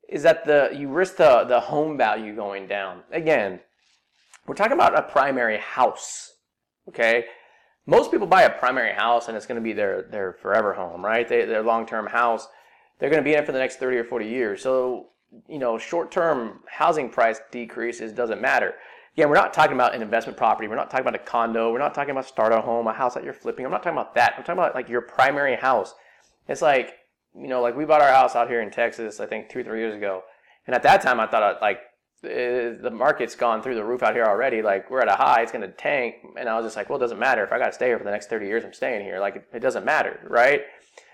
is 0.10 0.24
that 0.24 0.45
the 0.45 0.72
you 0.74 0.89
risk 0.89 1.17
the 1.17 1.45
the 1.45 1.60
home 1.60 1.98
value 1.98 2.36
going 2.36 2.67
down. 2.67 3.03
Again, 3.12 3.60
we're 4.48 4.55
talking 4.55 4.74
about 4.74 4.98
a 4.98 5.03
primary 5.03 5.57
house. 5.57 6.31
Okay, 6.89 7.25
most 7.86 8.12
people 8.12 8.27
buy 8.27 8.43
a 8.43 8.50
primary 8.50 8.93
house 8.93 9.27
and 9.27 9.38
it's 9.38 9.45
going 9.45 9.60
to 9.60 9.63
be 9.63 9.74
their 9.74 10.01
their 10.01 10.33
forever 10.33 10.74
home, 10.74 11.03
right? 11.05 11.27
They, 11.27 11.45
their 11.45 11.63
long 11.63 11.86
term 11.86 12.07
house 12.07 12.48
they're 13.03 13.10
going 13.10 13.22
to 13.22 13.29
be 13.29 13.33
in 13.33 13.39
it 13.39 13.45
for 13.45 13.51
the 13.51 13.60
next 13.60 13.79
30 13.79 13.98
or 13.98 14.03
40 14.05 14.25
years. 14.27 14.62
So, 14.62 15.07
you 15.50 15.60
know, 15.60 15.77
short-term 15.77 16.62
housing 16.69 17.10
price 17.10 17.41
decreases 17.51 18.13
doesn't 18.13 18.41
matter. 18.41 18.75
Again, 19.15 19.29
we're 19.29 19.36
not 19.36 19.53
talking 19.53 19.74
about 19.74 19.93
an 19.93 20.01
investment 20.01 20.38
property. 20.38 20.67
We're 20.67 20.75
not 20.75 20.89
talking 20.89 21.05
about 21.05 21.15
a 21.15 21.24
condo. 21.24 21.72
We're 21.72 21.77
not 21.77 21.93
talking 21.93 22.12
about 22.12 22.51
a 22.51 22.62
home, 22.62 22.88
a 22.88 22.93
house 22.93 23.13
that 23.13 23.24
you're 23.24 23.34
flipping. 23.34 23.63
I'm 23.63 23.72
not 23.72 23.84
talking 23.84 23.98
about 23.98 24.15
that. 24.15 24.34
I'm 24.38 24.43
talking 24.43 24.60
about 24.60 24.74
like 24.74 24.89
your 24.89 25.01
primary 25.01 25.55
house. 25.55 25.93
It's 26.48 26.63
like, 26.63 26.96
you 27.36 27.48
know, 27.48 27.62
like 27.62 27.75
we 27.75 27.86
bought 27.86 28.01
our 28.01 28.12
house 28.12 28.36
out 28.36 28.50
here 28.50 28.62
in 28.62 28.72
Texas, 28.72 29.20
I 29.20 29.27
think 29.27 29.50
two 29.50 29.60
or 29.60 29.63
three 29.63 29.79
years 29.79 29.96
ago. 29.96 30.24
And 30.65 30.75
at 30.75 30.82
that 30.84 31.03
time, 31.03 31.20
I 31.20 31.27
thought 31.27 31.62
like 31.62 31.82
eh, 32.24 32.72
the 32.82 32.89
market's 32.91 33.36
gone 33.36 33.62
through 33.62 33.75
the 33.75 33.84
roof 33.84 34.01
out 34.01 34.15
here 34.15 34.25
already. 34.25 34.63
Like 34.63 34.89
we're 34.89 35.01
at 35.01 35.08
a 35.08 35.15
high, 35.15 35.43
it's 35.43 35.51
going 35.51 35.62
to 35.62 35.75
tank. 35.75 36.15
And 36.39 36.50
I 36.50 36.55
was 36.55 36.65
just 36.65 36.75
like, 36.75 36.89
well, 36.89 36.98
it 36.98 37.01
doesn't 37.01 37.20
matter. 37.20 37.43
If 37.43 37.51
I 37.51 37.60
got 37.60 37.67
to 37.67 37.74
stay 37.74 37.88
here 37.88 38.00
for 38.00 38.03
the 38.05 38.12
next 38.12 38.32
30 38.32 38.48
years, 38.48 38.65
I'm 38.65 38.74
staying 38.74 39.05
here. 39.05 39.20
Like 39.20 39.48
it 39.53 39.60
doesn't 39.60 39.86
matter, 39.86 40.25
right? 40.27 40.63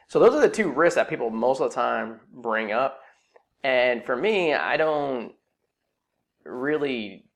So 0.08 0.20
those 0.20 0.34
are 0.34 0.42
the 0.42 0.50
two 0.50 0.72
risks 0.72 0.96
that 0.96 1.10
people 1.10 1.30
most 1.30 1.60
of 1.60 1.70
the 1.70 1.76
time 1.76 2.22
bring 2.34 2.72
up. 2.72 3.02
And 3.62 4.06
for 4.06 4.16
me, 4.16 4.54
I 4.54 4.78
don't 4.78 5.34
really 6.46 7.29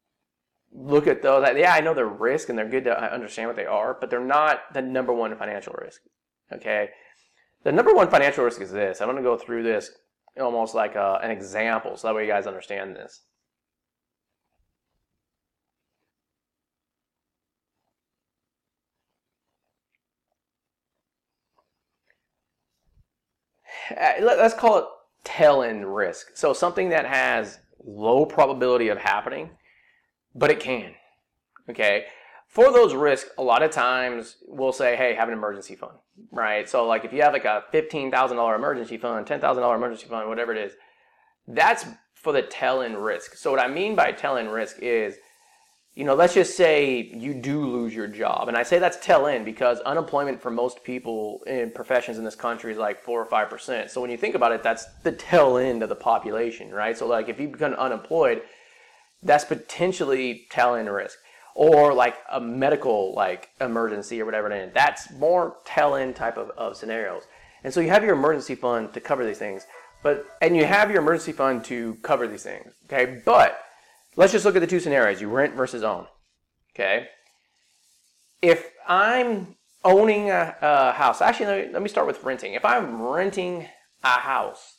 look 0.73 1.07
at 1.07 1.21
those. 1.21 1.45
Yeah, 1.55 1.73
I 1.73 1.81
know 1.81 1.93
they're 1.93 2.07
risk 2.07 2.49
and 2.49 2.57
they're 2.57 2.69
good 2.69 2.85
to 2.85 3.13
understand 3.13 3.47
what 3.47 3.55
they 3.55 3.65
are, 3.65 3.97
but 3.99 4.09
they're 4.09 4.19
not 4.19 4.73
the 4.73 4.81
number 4.81 5.13
one 5.13 5.35
financial 5.37 5.73
risk. 5.81 6.01
Okay. 6.51 6.89
The 7.63 7.71
number 7.71 7.93
one 7.93 8.09
financial 8.09 8.43
risk 8.43 8.61
is 8.61 8.71
this. 8.71 8.99
I'm 9.01 9.07
going 9.07 9.17
to 9.17 9.23
go 9.23 9.37
through 9.37 9.63
this 9.63 9.91
almost 10.39 10.75
like 10.75 10.95
a, 10.95 11.19
an 11.23 11.31
example 11.31 11.95
so 11.95 12.07
that 12.07 12.15
way 12.15 12.25
you 12.25 12.31
guys 12.31 12.47
understand 12.47 12.95
this. 12.95 13.21
Uh, 23.91 24.13
let's 24.21 24.53
call 24.53 24.79
it 24.79 24.85
tail 25.23 25.61
end 25.61 25.93
risk. 25.93 26.35
So 26.35 26.53
something 26.53 26.89
that 26.89 27.05
has 27.05 27.59
low 27.85 28.25
probability 28.25 28.87
of 28.87 28.97
happening, 28.97 29.51
but 30.35 30.51
it 30.51 30.59
can. 30.59 30.93
Okay. 31.69 32.05
For 32.47 32.71
those 32.71 32.93
risks, 32.93 33.29
a 33.37 33.43
lot 33.43 33.63
of 33.63 33.71
times 33.71 34.37
we'll 34.47 34.73
say, 34.73 34.95
hey, 34.95 35.15
have 35.15 35.27
an 35.27 35.33
emergency 35.33 35.75
fund, 35.75 35.93
right? 36.31 36.69
So 36.69 36.85
like 36.85 37.03
if 37.03 37.11
you 37.11 37.21
have 37.23 37.33
like 37.33 37.45
a 37.45 37.63
$15,000 37.73 38.55
emergency 38.55 38.97
fund, 38.97 39.25
$10,000 39.25 39.75
emergency 39.75 40.07
fund, 40.07 40.29
whatever 40.29 40.51
it 40.53 40.59
is, 40.59 40.73
that's 41.47 41.85
for 42.13 42.31
the 42.31 42.43
tail 42.43 42.81
end 42.81 43.03
risk. 43.03 43.35
So 43.35 43.51
what 43.51 43.59
I 43.59 43.67
mean 43.67 43.95
by 43.95 44.11
tail 44.11 44.37
end 44.37 44.51
risk 44.51 44.77
is 44.79 45.17
you 45.95 46.05
know, 46.05 46.15
let's 46.15 46.33
just 46.33 46.57
say 46.57 47.11
you 47.13 47.35
do 47.35 47.67
lose 47.67 47.93
your 47.93 48.07
job. 48.07 48.47
And 48.47 48.57
I 48.57 48.63
say 48.63 48.79
that's 48.79 48.97
tail 48.97 49.27
end 49.27 49.45
because 49.45 49.79
unemployment 49.81 50.41
for 50.41 50.49
most 50.49 50.83
people 50.83 51.43
in 51.45 51.69
professions 51.69 52.17
in 52.17 52.23
this 52.23 52.35
country 52.35 52.71
is 52.71 52.79
like 52.79 52.99
four 52.99 53.21
or 53.21 53.25
five 53.25 53.49
percent. 53.49 53.91
So 53.91 54.01
when 54.01 54.09
you 54.09 54.17
think 54.17 54.33
about 54.33 54.51
it, 54.51 54.63
that's 54.63 54.85
the 55.03 55.11
tail 55.11 55.57
end 55.57 55.83
of 55.83 55.89
the 55.89 55.95
population, 55.95 56.71
right? 56.71 56.97
So 56.97 57.05
like 57.05 57.29
if 57.29 57.39
you 57.39 57.47
become 57.47 57.73
unemployed, 57.73 58.41
that's 59.23 59.45
potentially 59.45 60.45
tail 60.49 60.75
end 60.75 60.89
risk. 60.89 61.17
Or 61.55 61.93
like 61.93 62.17
a 62.31 62.41
medical 62.41 63.13
like 63.13 63.49
emergency 63.61 64.19
or 64.21 64.25
whatever 64.25 64.51
is. 64.51 64.73
That's 64.73 65.11
more 65.13 65.57
tail 65.65 65.95
end 65.95 66.15
type 66.15 66.37
of, 66.37 66.49
of 66.51 66.75
scenarios. 66.75 67.23
And 67.63 67.71
so 67.73 67.79
you 67.79 67.89
have 67.89 68.03
your 68.03 68.15
emergency 68.15 68.55
fund 68.55 68.91
to 68.93 68.99
cover 68.99 69.23
these 69.23 69.37
things. 69.37 69.65
But 70.01 70.25
and 70.41 70.55
you 70.57 70.65
have 70.65 70.89
your 70.89 71.01
emergency 71.01 71.31
fund 71.31 71.63
to 71.65 71.95
cover 72.01 72.27
these 72.27 72.43
things. 72.43 72.73
Okay. 72.85 73.21
But 73.23 73.59
Let's 74.15 74.31
just 74.31 74.45
look 74.45 74.55
at 74.55 74.59
the 74.59 74.67
two 74.67 74.79
scenarios 74.79 75.21
you 75.21 75.29
rent 75.29 75.55
versus 75.55 75.83
own. 75.83 76.05
Okay. 76.75 77.07
If 78.41 78.69
I'm 78.87 79.55
owning 79.83 80.29
a, 80.29 80.55
a 80.61 80.91
house, 80.91 81.21
actually, 81.21 81.45
let 81.47 81.67
me, 81.67 81.73
let 81.73 81.81
me 81.81 81.89
start 81.89 82.07
with 82.07 82.23
renting. 82.23 82.53
If 82.53 82.65
I'm 82.65 83.01
renting 83.01 83.67
a 84.03 84.19
house, 84.19 84.77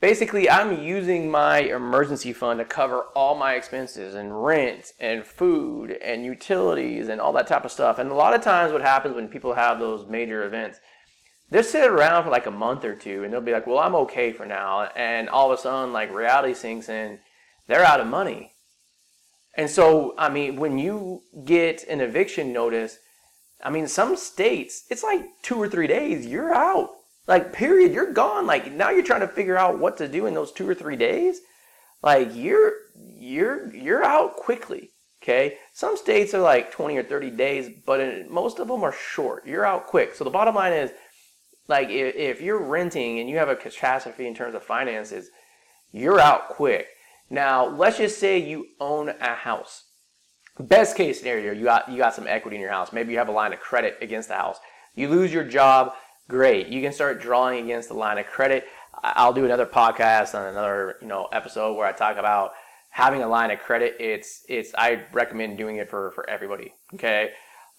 basically 0.00 0.48
I'm 0.48 0.82
using 0.82 1.30
my 1.30 1.60
emergency 1.60 2.32
fund 2.32 2.58
to 2.58 2.64
cover 2.64 3.02
all 3.14 3.34
my 3.34 3.54
expenses 3.54 4.14
and 4.14 4.44
rent 4.44 4.92
and 5.00 5.24
food 5.24 5.92
and 6.02 6.24
utilities 6.24 7.08
and 7.08 7.20
all 7.20 7.32
that 7.34 7.46
type 7.46 7.64
of 7.64 7.72
stuff. 7.72 7.98
And 7.98 8.10
a 8.10 8.14
lot 8.14 8.34
of 8.34 8.42
times, 8.42 8.72
what 8.72 8.82
happens 8.82 9.14
when 9.14 9.28
people 9.28 9.54
have 9.54 9.78
those 9.78 10.06
major 10.06 10.44
events, 10.44 10.78
they'll 11.50 11.62
sit 11.62 11.90
around 11.90 12.24
for 12.24 12.30
like 12.30 12.46
a 12.46 12.50
month 12.50 12.84
or 12.84 12.94
two 12.94 13.24
and 13.24 13.32
they'll 13.32 13.40
be 13.40 13.52
like, 13.52 13.66
well, 13.66 13.78
I'm 13.78 13.94
okay 13.94 14.32
for 14.32 14.46
now. 14.46 14.84
And 14.96 15.28
all 15.28 15.50
of 15.50 15.58
a 15.58 15.62
sudden, 15.62 15.92
like 15.92 16.12
reality 16.12 16.54
sinks 16.54 16.88
in 16.88 17.18
they're 17.68 17.84
out 17.84 18.00
of 18.00 18.06
money. 18.06 18.52
And 19.56 19.70
so, 19.70 20.14
I 20.18 20.28
mean, 20.28 20.56
when 20.56 20.78
you 20.78 21.22
get 21.44 21.84
an 21.84 22.00
eviction 22.00 22.52
notice, 22.52 22.98
I 23.62 23.70
mean, 23.70 23.86
some 23.86 24.16
states, 24.16 24.84
it's 24.90 25.02
like 25.02 25.24
two 25.42 25.56
or 25.56 25.68
three 25.68 25.86
days, 25.86 26.26
you're 26.26 26.54
out. 26.54 26.90
Like, 27.28 27.52
period, 27.52 27.92
you're 27.92 28.12
gone. 28.12 28.46
Like, 28.46 28.72
now 28.72 28.88
you're 28.88 29.04
trying 29.04 29.20
to 29.20 29.28
figure 29.28 29.58
out 29.58 29.78
what 29.78 29.98
to 29.98 30.08
do 30.08 30.24
in 30.26 30.34
those 30.34 30.50
two 30.50 30.68
or 30.68 30.74
three 30.74 30.96
days. 30.96 31.40
Like, 32.02 32.30
you're, 32.34 32.72
you're, 32.96 33.72
you're 33.74 34.02
out 34.02 34.36
quickly. 34.36 34.90
Okay. 35.22 35.58
Some 35.74 35.96
states 35.96 36.32
are 36.32 36.40
like 36.40 36.72
20 36.72 36.96
or 36.96 37.02
30 37.02 37.30
days, 37.30 37.70
but 37.84 38.00
in, 38.00 38.32
most 38.32 38.58
of 38.58 38.68
them 38.68 38.82
are 38.82 38.92
short. 38.92 39.46
You're 39.46 39.66
out 39.66 39.86
quick. 39.86 40.14
So 40.14 40.24
the 40.24 40.30
bottom 40.30 40.54
line 40.54 40.72
is, 40.72 40.90
like, 41.68 41.90
if, 41.90 42.16
if 42.16 42.40
you're 42.40 42.62
renting 42.62 43.20
and 43.20 43.28
you 43.28 43.36
have 43.36 43.50
a 43.50 43.56
catastrophe 43.56 44.26
in 44.26 44.34
terms 44.34 44.54
of 44.54 44.62
finances, 44.62 45.28
you're 45.92 46.18
out 46.18 46.48
quick. 46.48 46.86
Now, 47.28 47.66
let's 47.66 47.98
just 47.98 48.18
say 48.18 48.38
you 48.38 48.68
own 48.80 49.10
a 49.10 49.34
house. 49.34 49.84
Best 50.58 50.96
case 50.96 51.18
scenario, 51.18 51.52
you 51.52 51.64
got 51.64 51.88
you 51.88 51.98
got 51.98 52.14
some 52.14 52.26
equity 52.26 52.56
in 52.56 52.62
your 52.62 52.72
house. 52.72 52.92
Maybe 52.92 53.12
you 53.12 53.18
have 53.18 53.28
a 53.28 53.32
line 53.32 53.52
of 53.52 53.60
credit 53.60 53.96
against 54.00 54.28
the 54.28 54.34
house. 54.34 54.58
You 54.96 55.08
lose 55.08 55.32
your 55.32 55.44
job, 55.44 55.92
great. 56.28 56.68
You 56.68 56.82
can 56.82 56.92
start 56.92 57.20
drawing 57.20 57.64
against 57.64 57.88
the 57.88 57.94
line 57.94 58.18
of 58.18 58.26
credit. 58.26 58.66
I'll 59.02 59.32
do 59.32 59.44
another 59.44 59.66
podcast 59.66 60.34
on 60.34 60.46
another, 60.46 60.96
you 61.00 61.06
know, 61.06 61.28
episode 61.32 61.74
where 61.74 61.86
I 61.86 61.92
talk 61.92 62.16
about 62.16 62.52
having 62.90 63.22
a 63.22 63.28
line 63.28 63.50
of 63.50 63.60
credit. 63.60 63.96
It's 64.00 64.44
it's 64.48 64.74
I 64.76 65.02
recommend 65.12 65.58
doing 65.58 65.76
it 65.76 65.88
for 65.88 66.10
for 66.12 66.28
everybody. 66.28 66.74
Okay. 66.94 67.30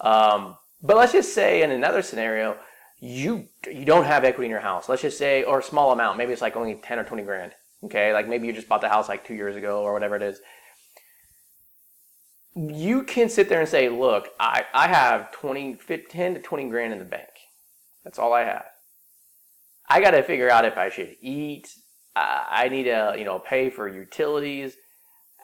Um, 0.02 0.58
but 0.82 0.98
let's 0.98 1.12
just 1.12 1.34
say 1.34 1.62
in 1.62 1.72
another 1.72 2.02
scenario, 2.02 2.58
you 3.00 3.48
you 3.70 3.86
don't 3.86 4.06
have 4.06 4.24
equity 4.24 4.46
in 4.46 4.52
your 4.52 4.62
house. 4.62 4.90
Let's 4.90 5.02
just 5.02 5.18
say, 5.18 5.44
or 5.44 5.60
a 5.60 5.64
small 5.64 5.92
amount, 5.92 6.18
maybe 6.18 6.34
it's 6.34 6.42
like 6.42 6.56
only 6.56 6.76
ten 6.76 7.00
or 7.00 7.04
twenty 7.04 7.24
grand. 7.24 7.54
Okay, 7.84 8.14
like 8.14 8.28
maybe 8.28 8.48
you 8.48 8.54
just 8.54 8.68
bought 8.68 8.82
the 8.82 8.90
house 8.90 9.08
like 9.08 9.26
two 9.26 9.36
years 9.36 9.56
ago 9.56 9.82
or 9.82 9.94
whatever 9.94 10.16
it 10.16 10.22
is. 10.22 10.42
You 12.56 13.04
can 13.04 13.30
sit 13.30 13.48
there 13.48 13.62
and 13.62 13.70
say, 13.70 13.88
look, 13.88 14.30
I, 14.38 14.66
I 14.74 14.88
have 14.88 15.32
20, 15.32 15.78
10 16.10 16.34
to 16.34 16.42
20 16.42 16.68
grand 16.70 16.92
in 16.92 17.00
the 17.00 17.06
bank. 17.06 17.30
That's 18.04 18.20
all 18.20 18.34
I 18.34 18.44
have. 18.44 18.66
I 19.88 20.02
got 20.02 20.12
to 20.12 20.24
figure 20.24 20.50
out 20.50 20.66
if 20.66 20.78
I 20.78 20.90
should 20.90 21.16
eat. 21.22 21.74
I 22.16 22.68
need 22.70 22.84
to, 22.84 23.16
you 23.18 23.24
know, 23.24 23.40
pay 23.40 23.70
for 23.70 23.88
utilities. 23.88 24.76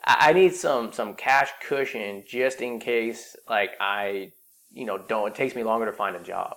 I 0.04 0.32
need 0.34 0.54
some 0.54 0.92
some 0.92 1.14
cash 1.14 1.50
cushion 1.66 2.24
just 2.28 2.60
in 2.60 2.78
case, 2.78 3.34
like 3.48 3.70
I, 3.80 4.32
you 4.70 4.84
know, 4.84 4.98
don't. 4.98 5.28
It 5.28 5.34
takes 5.34 5.54
me 5.54 5.64
longer 5.64 5.86
to 5.86 5.92
find 5.92 6.14
a 6.14 6.22
job 6.22 6.54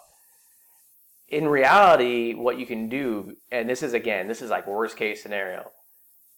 in 1.29 1.47
reality, 1.47 2.33
what 2.33 2.59
you 2.59 2.65
can 2.65 2.89
do, 2.89 3.35
and 3.51 3.69
this 3.69 3.83
is 3.83 3.93
again, 3.93 4.27
this 4.27 4.41
is 4.41 4.49
like 4.49 4.67
worst 4.67 4.97
case 4.97 5.21
scenario, 5.21 5.71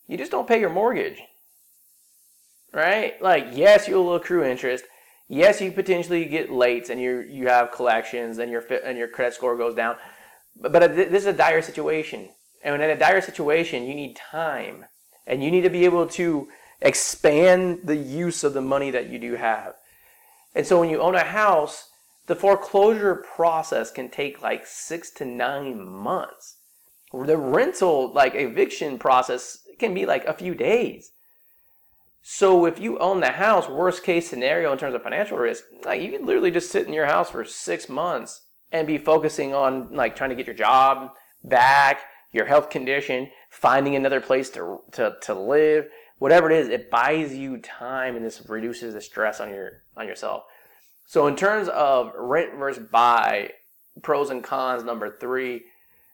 you 0.08 0.18
just 0.18 0.32
don't 0.32 0.48
pay 0.48 0.60
your 0.60 0.70
mortgage. 0.70 1.22
Right? 2.74 3.22
Like, 3.22 3.48
yes, 3.52 3.88
you'll 3.88 4.16
accrue 4.16 4.44
interest. 4.44 4.86
Yes, 5.34 5.62
you 5.62 5.72
potentially 5.72 6.26
get 6.26 6.52
late 6.52 6.90
and 6.90 7.00
you 7.00 7.22
you 7.22 7.48
have 7.48 7.72
collections 7.72 8.38
and 8.38 8.52
your 8.52 8.66
and 8.84 8.98
your 8.98 9.08
credit 9.08 9.34
score 9.34 9.56
goes 9.56 9.74
down, 9.74 9.96
but, 10.60 10.74
but 10.74 10.84
uh, 10.84 10.88
this 10.90 11.24
is 11.24 11.26
a 11.26 11.32
dire 11.32 11.62
situation. 11.62 12.28
And 12.66 12.82
in 12.82 12.90
a 12.90 13.00
dire 13.00 13.22
situation, 13.22 13.86
you 13.86 13.96
need 13.96 14.18
time, 14.18 14.88
and 15.26 15.42
you 15.42 15.50
need 15.50 15.62
to 15.62 15.70
be 15.70 15.86
able 15.86 16.06
to 16.08 16.50
expand 16.82 17.80
the 17.86 17.96
use 17.96 18.44
of 18.44 18.54
the 18.54 18.62
money 18.62 18.92
that 18.92 19.08
you 19.08 19.18
do 19.20 19.36
have. 19.36 19.76
And 20.54 20.68
so, 20.68 20.82
when 20.82 20.90
you 20.90 21.00
own 21.00 21.16
a 21.16 21.24
house, 21.24 21.92
the 22.28 22.36
foreclosure 22.36 23.16
process 23.16 23.90
can 23.90 24.10
take 24.10 24.42
like 24.42 24.68
six 24.68 25.12
to 25.12 25.24
nine 25.24 25.82
months. 25.82 26.58
The 27.14 27.38
rental, 27.38 28.12
like 28.12 28.36
eviction 28.36 29.00
process, 29.00 29.60
can 29.80 29.94
be 29.94 30.06
like 30.06 30.26
a 30.26 30.34
few 30.34 30.56
days. 30.56 31.14
So 32.22 32.66
if 32.66 32.80
you 32.80 33.00
own 33.00 33.20
the 33.20 33.32
house, 33.32 33.68
worst 33.68 34.04
case 34.04 34.30
scenario 34.30 34.72
in 34.72 34.78
terms 34.78 34.94
of 34.94 35.02
financial 35.02 35.38
risk, 35.38 35.64
like 35.86 36.02
you 36.02 36.12
can 36.12 36.26
literally 36.26 36.52
just 36.52 36.72
sit 36.72 36.86
in 36.88 36.94
your 36.94 37.08
house 37.08 37.32
for 37.32 37.44
six 37.44 37.90
months 37.90 38.42
and 38.72 38.86
be 38.86 38.98
focusing 38.98 39.54
on 39.54 39.94
like 39.94 40.16
trying 40.16 40.30
to 40.30 40.36
get 40.36 40.46
your 40.46 40.56
job 40.56 41.12
back, 41.44 42.02
your 42.32 42.46
health 42.46 42.70
condition, 42.70 43.30
finding 43.50 43.96
another 43.96 44.22
place 44.22 44.50
to 44.52 44.82
to, 44.92 45.16
to 45.24 45.34
live, 45.34 45.88
whatever 46.20 46.52
it 46.52 46.58
is, 46.58 46.70
it 46.70 46.92
buys 46.92 47.36
you 47.36 47.58
time 47.58 48.16
and 48.16 48.24
this 48.24 48.48
reduces 48.48 48.94
the 48.94 49.02
stress 49.02 49.40
on 49.40 49.50
your 49.50 49.82
on 49.98 50.08
yourself. 50.08 50.44
So 51.08 51.26
in 51.26 51.36
terms 51.36 51.68
of 51.70 52.12
rent 52.16 52.54
versus 52.56 52.86
buy, 52.92 53.52
pros 54.04 54.30
and 54.30 54.44
cons 54.44 54.84
number 54.84 55.18
three, 55.20 55.64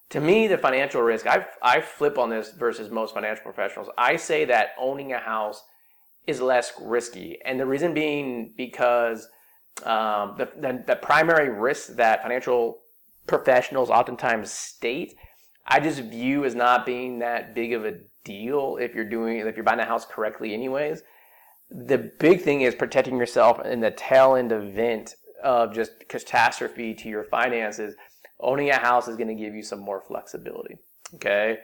to 0.09 0.21
me 0.21 0.47
the 0.47 0.57
financial 0.57 1.01
risk, 1.01 1.27
I 1.27 1.45
I 1.61 1.81
flip 1.81 2.17
on 2.17 2.29
this 2.29 2.53
versus 2.53 2.89
most 2.89 3.13
financial 3.13 3.43
professionals. 3.43 3.89
I 3.97 4.15
say 4.15 4.45
that 4.45 4.69
owning 4.79 5.11
a 5.11 5.19
house 5.19 5.61
is 6.27 6.41
less 6.41 6.73
risky. 6.79 7.39
And 7.45 7.59
the 7.59 7.65
reason 7.65 7.93
being 7.93 8.53
because 8.55 9.27
um, 9.83 10.35
the, 10.37 10.49
the, 10.59 10.83
the 10.85 10.95
primary 10.97 11.49
risk 11.49 11.95
that 11.95 12.21
financial 12.21 12.79
professionals 13.25 13.89
oftentimes 13.89 14.51
state, 14.51 15.15
I 15.65 15.79
just 15.79 16.01
view 16.01 16.45
as 16.45 16.55
not 16.55 16.85
being 16.85 17.19
that 17.19 17.55
big 17.55 17.73
of 17.73 17.85
a 17.85 17.95
deal 18.23 18.77
if 18.79 18.93
you're 18.93 19.09
doing 19.09 19.39
if 19.39 19.55
you're 19.55 19.63
buying 19.63 19.79
a 19.79 19.85
house 19.85 20.05
correctly 20.05 20.53
anyways. 20.53 21.01
The 21.69 22.11
big 22.19 22.41
thing 22.41 22.61
is 22.61 22.75
protecting 22.75 23.17
yourself 23.17 23.65
in 23.65 23.79
the 23.79 23.91
tail 23.91 24.35
end 24.35 24.51
event 24.51 25.15
of 25.43 25.73
just 25.73 26.07
catastrophe 26.07 26.93
to 26.95 27.09
your 27.09 27.23
finances. 27.23 27.95
Owning 28.39 28.69
a 28.69 28.77
house 28.77 29.07
is 29.07 29.15
going 29.15 29.29
to 29.29 29.35
give 29.35 29.55
you 29.55 29.63
some 29.63 29.79
more 29.79 30.01
flexibility. 30.01 30.77
Okay. 31.15 31.59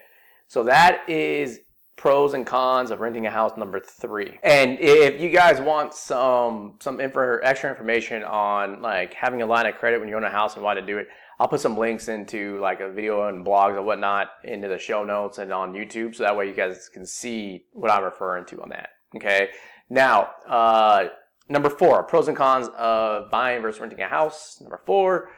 So 0.47 0.63
that 0.63 1.07
is 1.09 1.59
pros 1.95 2.33
and 2.33 2.45
cons 2.45 2.91
of 2.91 2.99
renting 2.99 3.25
a 3.25 3.31
house 3.31 3.57
number 3.57 3.79
three. 3.79 4.39
And 4.43 4.79
if 4.79 5.21
you 5.21 5.29
guys 5.29 5.61
want 5.61 5.93
some 5.93 6.77
some 6.81 6.99
info, 6.99 7.37
extra 7.43 7.69
information 7.69 8.23
on 8.23 8.81
like 8.81 9.13
having 9.13 9.41
a 9.41 9.45
line 9.45 9.65
of 9.65 9.75
credit 9.75 9.99
when 9.99 10.09
you 10.09 10.15
own 10.15 10.23
a 10.23 10.29
house 10.29 10.55
and 10.55 10.63
why 10.63 10.73
to 10.73 10.81
do 10.81 10.97
it 10.97 11.07
i'll 11.39 11.47
put 11.47 11.59
some 11.59 11.75
links 11.77 12.09
into 12.09 12.59
like 12.59 12.79
a 12.79 12.91
video 12.91 13.27
and 13.27 13.43
blogs 13.43 13.75
and 13.75 13.85
whatnot 13.85 14.27
into 14.43 14.67
the 14.67 14.77
show 14.77 15.03
notes 15.03 15.39
and 15.39 15.51
on 15.51 15.73
youtube 15.73 16.13
so 16.13 16.23
that 16.23 16.37
way 16.37 16.47
you 16.47 16.53
guys 16.53 16.89
can 16.93 17.05
see 17.05 17.65
what 17.71 17.89
i'm 17.89 18.03
referring 18.03 18.45
to 18.45 18.61
on 18.61 18.69
that 18.69 18.89
okay? 19.15 19.49
Now 19.89 20.31
uh, 20.47 21.05
number 21.49 21.69
four 21.69 22.03
pros 22.03 22.27
and 22.27 22.37
cons 22.37 22.69
of 22.77 23.29
buying 23.29 23.61
versus 23.61 23.81
renting 23.81 24.01
a 24.01 24.07
house 24.07 24.57
number 24.61 24.81
four 24.85 25.29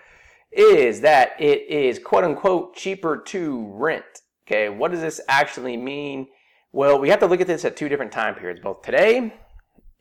is 0.51 1.01
that 1.01 1.31
it 1.39 1.69
is 1.69 1.99
quote 1.99 2.23
unquote 2.23 2.75
cheaper 2.75 3.17
to 3.27 3.67
rent 3.73 4.05
okay? 4.47 4.69
What 4.69 4.91
does 4.91 5.01
this 5.01 5.19
actually 5.27 5.77
mean 5.77 6.27
well, 6.75 6.99
we 6.99 7.07
have 7.07 7.19
to 7.19 7.25
look 7.25 7.39
at 7.39 7.47
this 7.47 7.63
at 7.63 7.77
two 7.77 7.87
different 7.87 8.11
time 8.11 8.35
periods, 8.35 8.59
both 8.59 8.81
today 8.81 9.33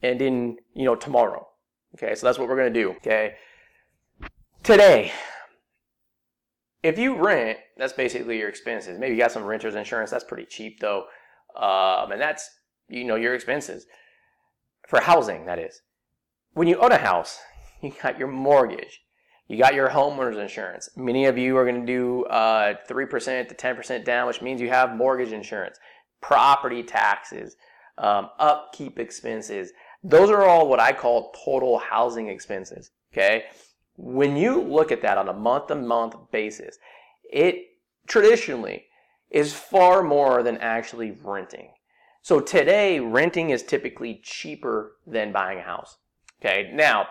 and 0.03 0.21
in, 0.21 0.57
you 0.75 0.85
know, 0.85 0.97
tomorrow. 0.97 1.47
Okay, 1.95 2.17
so 2.17 2.27
that's 2.27 2.37
what 2.37 2.49
we're 2.49 2.57
going 2.57 2.75
to 2.75 2.81
do. 2.81 2.91
Okay. 2.97 3.37
Today, 4.65 5.13
if 6.83 6.99
you 6.99 7.15
rent, 7.15 7.59
that's 7.77 7.93
basically 7.93 8.39
your 8.39 8.49
expenses. 8.49 8.99
Maybe 8.99 9.15
you 9.15 9.21
got 9.21 9.31
some 9.31 9.45
renter's 9.45 9.77
insurance. 9.77 10.11
That's 10.11 10.25
pretty 10.25 10.47
cheap 10.47 10.81
though. 10.81 11.05
Um, 11.57 12.11
and 12.11 12.21
that's, 12.21 12.51
you 12.89 13.05
know, 13.05 13.15
your 13.15 13.37
expenses 13.37 13.87
for 14.89 15.01
housing, 15.01 15.47
that 15.47 15.61
is. 15.61 15.81
When 16.55 16.67
you 16.67 16.81
own 16.81 16.91
a 16.91 16.99
house, 16.99 17.39
you 17.83 17.93
got 18.03 18.19
your 18.19 18.27
mortgage. 18.29 19.01
You 19.47 19.59
got 19.59 19.75
your 19.75 19.91
homeowner's 19.91 20.39
insurance. 20.39 20.89
Many 20.97 21.27
of 21.27 21.39
you 21.39 21.57
are 21.57 21.65
going 21.65 21.87
to 21.87 21.87
do 21.87 22.25
uh, 22.25 22.75
3% 22.91 23.49
to 23.49 23.55
10% 23.55 24.05
down, 24.05 24.27
which 24.27 24.43
means 24.43 24.61
you 24.61 24.71
have 24.71 24.97
mortgage 24.97 25.33
insurance 25.33 25.79
property 26.27 26.83
taxes, 26.83 27.57
um, 27.99 28.31
upkeep 28.39 28.99
expenses. 28.99 29.73
Those 30.03 30.31
are 30.31 30.45
all 30.45 30.69
what 30.69 30.81
I 30.81 30.93
call 30.93 31.35
total 31.45 31.79
housing 31.79 32.29
expenses. 32.29 32.91
Okay. 33.13 33.45
When 33.97 34.37
you 34.37 34.61
look 34.61 34.91
at 34.91 35.03
that 35.03 35.19
on 35.19 35.29
a 35.29 35.33
month 35.33 35.69
to 35.69 35.75
month 35.75 36.17
basis, 36.33 36.79
it 37.31 37.67
traditionally 38.07 38.87
is 39.31 39.53
far 39.53 40.03
more 40.03 40.43
than 40.43 40.59
actually 40.59 41.11
renting. 41.23 41.71
So 42.23 42.41
today, 42.41 43.01
renting 43.01 43.51
is 43.51 43.63
typically 43.63 44.21
cheaper 44.23 44.97
than 45.07 45.31
buying 45.31 45.59
a 45.59 45.63
house. 45.63 45.99
Okay. 46.41 46.71
Now, 46.73 47.07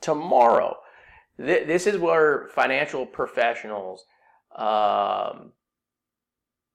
tomorrow, 0.00 0.76
th- 1.38 1.66
this 1.66 1.86
is 1.86 1.98
where 1.98 2.48
financial 2.54 3.04
professionals, 3.04 4.04
um, 4.54 5.52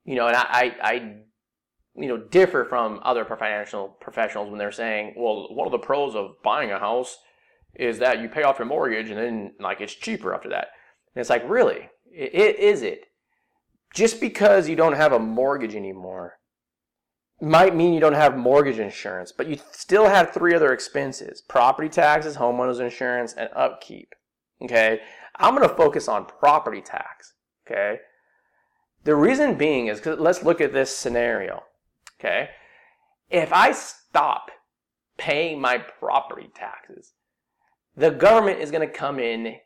you 0.04 0.16
know, 0.16 0.28
and 0.28 0.36
I, 0.36 0.76
I 0.82 1.16
you 1.96 2.08
know, 2.08 2.18
differ 2.18 2.66
from 2.66 3.00
other 3.04 3.24
financial 3.26 3.90
professionals 4.00 4.50
when 4.50 4.58
they're 4.58 4.72
saying, 4.72 5.14
well, 5.16 5.54
one 5.54 5.68
of 5.68 5.72
the 5.72 5.78
pros 5.78 6.16
of 6.16 6.42
buying 6.44 6.72
a 6.72 6.80
house 6.80 7.18
is 7.76 8.00
that 8.00 8.22
you 8.22 8.30
pay 8.30 8.44
off 8.44 8.60
your 8.60 8.68
mortgage 8.68 9.10
and 9.10 9.18
then 9.18 9.54
like 9.60 9.82
it's 9.82 9.94
cheaper 9.94 10.34
after 10.34 10.50
that. 10.50 10.68
And 11.16 11.22
it's 11.22 11.30
like, 11.30 11.48
really? 11.48 11.90
It, 12.12 12.34
it 12.34 12.60
is 12.60 12.82
it? 12.82 13.06
Just 13.94 14.20
because 14.20 14.68
you 14.68 14.76
don't 14.76 14.94
have 14.96 15.14
a 15.14 15.20
mortgage 15.20 15.76
anymore 15.76 16.40
might 17.42 17.76
mean 17.76 17.94
you 17.94 18.00
don't 18.00 18.14
have 18.14 18.38
mortgage 18.38 18.80
insurance, 18.80 19.32
but 19.32 19.48
you 19.48 19.60
still 19.72 20.08
have 20.08 20.32
three 20.32 20.56
other 20.56 20.74
expenses 20.74 21.42
property 21.42 21.90
taxes, 21.90 22.38
homeowners 22.38 22.80
insurance, 22.80 23.34
and 23.34 23.50
upkeep. 23.56 24.14
Okay? 24.64 25.00
I'm 25.36 25.56
going 25.56 25.68
to 25.68 25.76
focus 25.76 26.08
on 26.08 26.26
property 26.26 26.82
tax. 26.82 27.34
Okay? 27.68 28.00
The 29.04 29.16
reason 29.16 29.56
being 29.56 29.88
is 29.88 30.00
because 30.00 30.20
let's 30.20 30.44
look 30.44 30.62
at 30.62 30.74
this 30.74 30.96
scenario. 30.96 31.64
Okay. 32.24 32.50
If 33.30 33.52
I 33.52 33.72
stop 33.74 34.52
paying 35.18 35.60
my 35.60 35.78
property 35.78 36.50
taxes, 36.56 37.14
the 37.96 38.12
government 38.12 38.60
is 38.60 38.72
going 38.72 38.88
to 38.88 38.94
come 38.94 39.20
in 39.20 39.58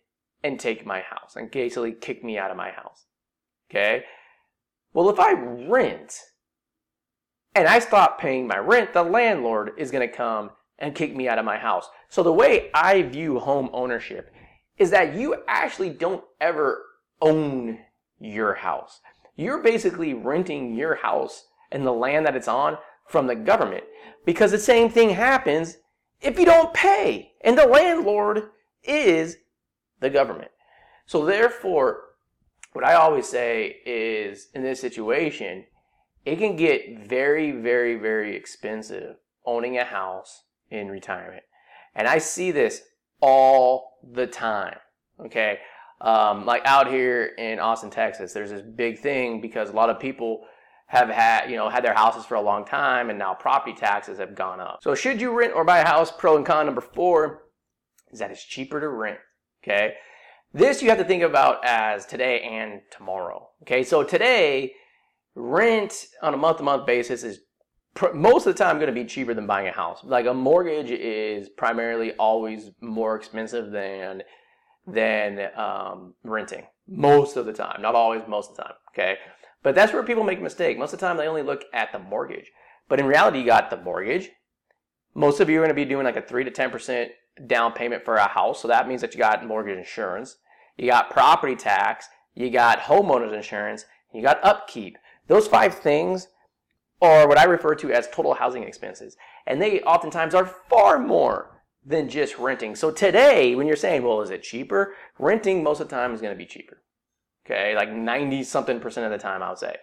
and 0.44 0.60
take 0.60 0.86
my 0.86 1.02
house 1.02 1.36
and 1.36 1.52
basically 1.52 1.92
kick 1.92 2.24
me 2.24 2.38
out 2.38 2.52
of 2.52 2.58
my 2.58 2.72
house. 2.72 3.06
Okay. 3.70 4.04
Well, 4.94 5.10
if 5.10 5.20
I 5.20 5.34
rent 5.34 6.20
and 7.54 7.68
I 7.68 7.80
stop 7.80 8.20
paying 8.20 8.48
my 8.48 8.58
rent, 8.58 8.94
the 8.94 9.04
landlord 9.04 9.72
is 9.78 9.92
going 9.92 10.08
to 10.08 10.16
come 10.16 10.52
and 10.80 10.96
kick 10.96 11.16
me 11.16 11.28
out 11.28 11.40
of 11.40 11.46
my 11.46 11.58
house. 11.58 11.88
So 12.10 12.24
the 12.24 12.34
way 12.34 12.70
I 12.74 13.02
view 13.04 13.40
home 13.40 13.70
ownership 13.74 14.32
is 14.78 14.90
that 14.92 15.16
you 15.16 15.44
actually 15.48 15.90
don't 15.90 16.24
ever 16.40 16.84
own 17.22 17.80
your 18.20 18.54
house. 18.56 19.02
You're 19.36 19.62
basically 19.62 20.14
renting 20.14 20.76
your 20.76 20.96
house 20.96 21.46
and 21.72 21.86
the 21.86 21.92
land 21.92 22.26
that 22.26 22.36
it's 22.36 22.48
on 22.48 22.78
from 23.08 23.28
the 23.28 23.36
government. 23.36 23.84
Because 24.26 24.52
the 24.52 24.58
same 24.58 24.90
thing 24.90 25.12
happens 25.12 25.78
if 26.22 26.38
you 26.38 26.46
don't 26.46 26.74
pay. 26.74 27.34
And 27.42 27.58
the 27.58 27.68
landlord 27.68 28.50
is 28.84 29.38
the 30.00 30.10
government. 30.10 30.52
So 31.06 31.26
therefore, 31.26 32.04
what 32.74 32.86
I 32.86 32.94
always 32.94 33.28
say 33.28 33.78
is 33.86 34.50
in 34.54 34.64
this 34.64 34.82
situation, 34.82 35.66
it 36.26 36.38
can 36.38 36.56
get 36.56 37.08
very, 37.08 37.52
very, 37.52 37.96
very 37.96 38.36
expensive 38.36 39.16
owning 39.46 39.78
a 39.78 39.86
house 39.86 40.44
in 40.70 40.90
retirement. 40.90 41.44
And 41.96 42.08
I 42.08 42.18
see 42.18 42.52
this 42.52 42.82
all 43.22 43.98
the 44.14 44.28
time. 44.28 44.78
Okay. 45.20 45.60
Um, 46.02 46.46
like 46.46 46.62
out 46.66 46.88
here 46.88 47.32
in 47.38 47.60
Austin, 47.60 47.90
Texas, 47.90 48.34
there's 48.34 48.52
this 48.52 48.62
big 48.62 49.00
thing 49.00 49.42
because 49.42 49.70
a 49.70 49.74
lot 49.74 49.90
of 49.90 50.00
people 50.00 50.42
have 50.88 51.10
had, 51.10 51.50
you 51.50 51.58
know, 51.58 51.70
had 51.70 51.84
their 51.84 51.94
houses 51.94 52.26
for 52.26 52.36
a 52.36 52.42
long 52.42 52.66
time 52.66 53.10
and 53.10 53.20
now 53.20 53.34
property 53.34 53.76
taxes 53.76 54.20
have 54.20 54.36
gone 54.36 54.60
up. 54.60 54.80
So 54.82 54.96
should 54.96 55.22
you 55.22 55.38
rent 55.38 55.54
or 55.54 55.64
buy 55.64 55.80
a 55.80 55.86
house? 55.86 56.12
Pro 56.12 56.38
and 56.38 56.46
con 56.46 56.66
number 56.66 56.82
four 56.82 57.44
is 58.12 58.20
that 58.20 58.32
it's 58.32 58.44
cheaper 58.44 58.80
to 58.80 58.88
rent. 58.88 59.20
Okay. 59.64 59.96
This 60.54 60.82
you 60.82 60.90
have 60.90 60.98
to 60.98 61.04
think 61.04 61.24
about 61.24 61.64
as 61.66 62.06
today 62.06 62.42
and 62.42 62.82
tomorrow. 62.90 63.50
Okay. 63.64 63.84
So 63.84 64.02
today, 64.02 64.74
rent 65.36 66.06
on 66.22 66.34
a 66.34 66.38
month 66.38 66.58
to 66.58 66.64
month 66.64 66.86
basis 66.86 67.24
is 67.24 67.42
pr- 67.94 68.14
most 68.14 68.48
of 68.48 68.56
the 68.56 68.64
time 68.64 68.78
going 68.78 68.88
to 68.88 68.94
be 68.94 69.06
cheaper 69.06 69.34
than 69.34 69.46
buying 69.46 69.68
a 69.68 69.74
house. 69.74 70.00
Like 70.06 70.26
a 70.26 70.34
mortgage 70.34 70.90
is 70.90 71.50
primarily 71.50 72.14
always 72.14 72.72
more 72.80 73.18
expensive 73.18 73.72
than 73.72 74.24
than 74.88 75.50
um, 75.58 76.14
renting 76.24 76.66
most 76.88 77.36
of 77.36 77.46
the 77.46 77.52
time. 77.52 77.82
Not 77.82 77.94
always, 77.94 78.22
most 78.26 78.52
of 78.52 78.56
the 78.56 78.64
time. 78.64 78.74
Okay. 78.94 79.18
But 79.64 79.76
that's 79.76 79.94
where 79.94 80.04
people 80.04 80.24
make 80.24 80.40
a 80.40 80.44
mistake. 80.44 80.78
Most 80.78 80.94
of 80.94 81.00
the 81.00 81.06
time, 81.06 81.18
they 81.18 81.28
only 81.28 81.44
look 81.44 81.64
at 81.74 81.92
the 81.92 82.00
mortgage. 82.00 82.52
But 82.88 83.00
in 83.00 83.06
reality, 83.06 83.40
you 83.40 83.46
got 83.46 83.70
the 83.70 83.78
mortgage. 83.78 84.30
Most 85.14 85.40
of 85.40 85.50
you 85.50 85.58
are 85.58 85.62
going 85.62 85.70
to 85.70 85.74
be 85.74 85.86
doing 85.86 86.06
like 86.06 86.16
a 86.16 86.22
3 86.22 86.44
to 86.44 86.52
10% 86.52 87.10
down 87.46 87.74
payment 87.74 88.06
for 88.06 88.16
a 88.16 88.28
house. 88.28 88.62
So 88.62 88.68
that 88.68 88.88
means 88.88 89.02
that 89.02 89.14
you 89.14 89.20
got 89.20 89.46
mortgage 89.46 89.78
insurance, 89.78 90.38
you 90.78 90.90
got 90.90 91.10
property 91.10 91.56
tax, 91.56 92.08
you 92.34 92.50
got 92.50 92.80
homeowners 92.80 93.34
insurance, 93.34 93.86
you 94.14 94.22
got 94.22 94.44
upkeep. 94.44 94.98
Those 95.28 95.48
five 95.48 95.76
things 95.76 96.28
are 97.02 97.28
what 97.28 97.38
I 97.38 97.44
refer 97.44 97.76
to 97.76 97.92
as 97.92 98.08
total 98.08 98.36
housing 98.36 98.64
expenses. 98.64 99.18
And 99.46 99.62
they 99.62 99.82
oftentimes 99.82 100.34
are 100.34 100.46
far 100.70 100.98
more 101.00 101.62
than 101.86 102.10
just 102.10 102.38
renting. 102.38 102.76
So 102.76 102.92
today, 102.92 103.56
when 103.56 103.68
you're 103.68 103.76
saying, 103.76 104.04
well, 104.04 104.22
is 104.22 104.30
it 104.30 104.44
cheaper? 104.44 104.94
Renting 105.20 105.64
most 105.64 105.80
of 105.80 105.90
the 105.90 105.96
time 105.96 106.14
is 106.14 106.22
going 106.22 106.34
to 106.34 106.38
be 106.38 106.46
cheaper. 106.46 106.82
Okay, 107.50 107.76
like 107.76 107.90
90 107.90 108.44
something 108.44 108.80
percent 108.82 109.06
of 109.06 109.12
the 109.12 109.18
time, 109.18 109.42
I 109.42 109.50
would 109.50 109.58
say. 109.58 109.78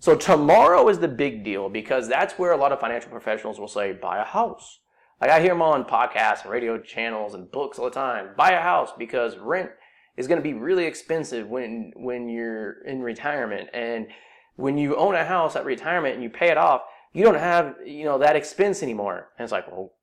So 0.00 0.14
tomorrow 0.14 0.86
is 0.90 0.98
the 0.98 1.08
big 1.08 1.44
deal 1.44 1.70
because 1.70 2.08
that's 2.08 2.38
where 2.38 2.52
a 2.52 2.56
lot 2.56 2.72
of 2.72 2.80
financial 2.80 3.10
professionals 3.10 3.58
will 3.58 3.68
say, 3.68 3.94
buy 3.94 4.18
a 4.18 4.24
house. 4.24 4.80
Like 5.20 5.30
I 5.30 5.40
hear 5.40 5.50
them 5.50 5.62
on 5.62 5.84
podcasts 5.84 6.42
and 6.42 6.50
radio 6.50 6.78
channels 6.78 7.32
and 7.32 7.50
books 7.50 7.78
all 7.78 7.86
the 7.86 7.90
time. 7.90 8.30
Buy 8.36 8.50
a 8.50 8.60
house 8.60 8.90
because 8.98 9.38
rent 9.38 9.70
is 10.18 10.28
going 10.28 10.38
to 10.38 10.42
be 10.42 10.52
really 10.52 10.84
expensive 10.84 11.48
when 11.48 11.92
when 11.96 12.28
you're 12.28 12.82
in 12.84 13.00
retirement 13.00 13.70
and 13.72 14.08
when 14.56 14.76
you 14.76 14.94
own 14.96 15.14
a 15.14 15.24
house 15.24 15.56
at 15.56 15.64
retirement 15.64 16.14
and 16.14 16.22
you 16.22 16.28
pay 16.28 16.50
it 16.50 16.58
off, 16.58 16.82
you 17.14 17.24
don't 17.24 17.38
have 17.38 17.76
you 17.86 18.04
know 18.04 18.18
that 18.18 18.36
expense 18.36 18.82
anymore. 18.82 19.28
And 19.38 19.44
it's 19.44 19.52
like, 19.52 19.66
well, 19.70 19.94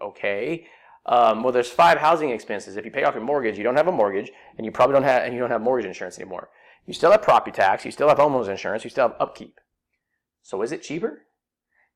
okay. 0.00 0.66
Um, 1.08 1.42
well, 1.42 1.52
there's 1.52 1.70
five 1.70 1.98
housing 1.98 2.30
expenses. 2.30 2.76
If 2.76 2.84
you 2.84 2.90
pay 2.90 3.04
off 3.04 3.14
your 3.14 3.24
mortgage, 3.24 3.56
you 3.56 3.64
don't 3.64 3.76
have 3.76 3.88
a 3.88 3.92
mortgage, 3.92 4.30
and 4.58 4.66
you 4.66 4.70
probably 4.70 4.92
don't 4.92 5.04
have 5.04 5.22
and 5.22 5.32
you 5.32 5.40
don't 5.40 5.50
have 5.50 5.62
mortgage 5.62 5.86
insurance 5.86 6.18
anymore. 6.18 6.50
You 6.86 6.92
still 6.92 7.10
have 7.10 7.22
property 7.22 7.50
tax, 7.50 7.84
you 7.84 7.90
still 7.90 8.08
have 8.08 8.18
homeowners 8.18 8.48
insurance, 8.48 8.84
you 8.84 8.90
still 8.90 9.08
have 9.08 9.16
upkeep. 9.18 9.58
So 10.42 10.60
is 10.62 10.70
it 10.70 10.82
cheaper? 10.82 11.22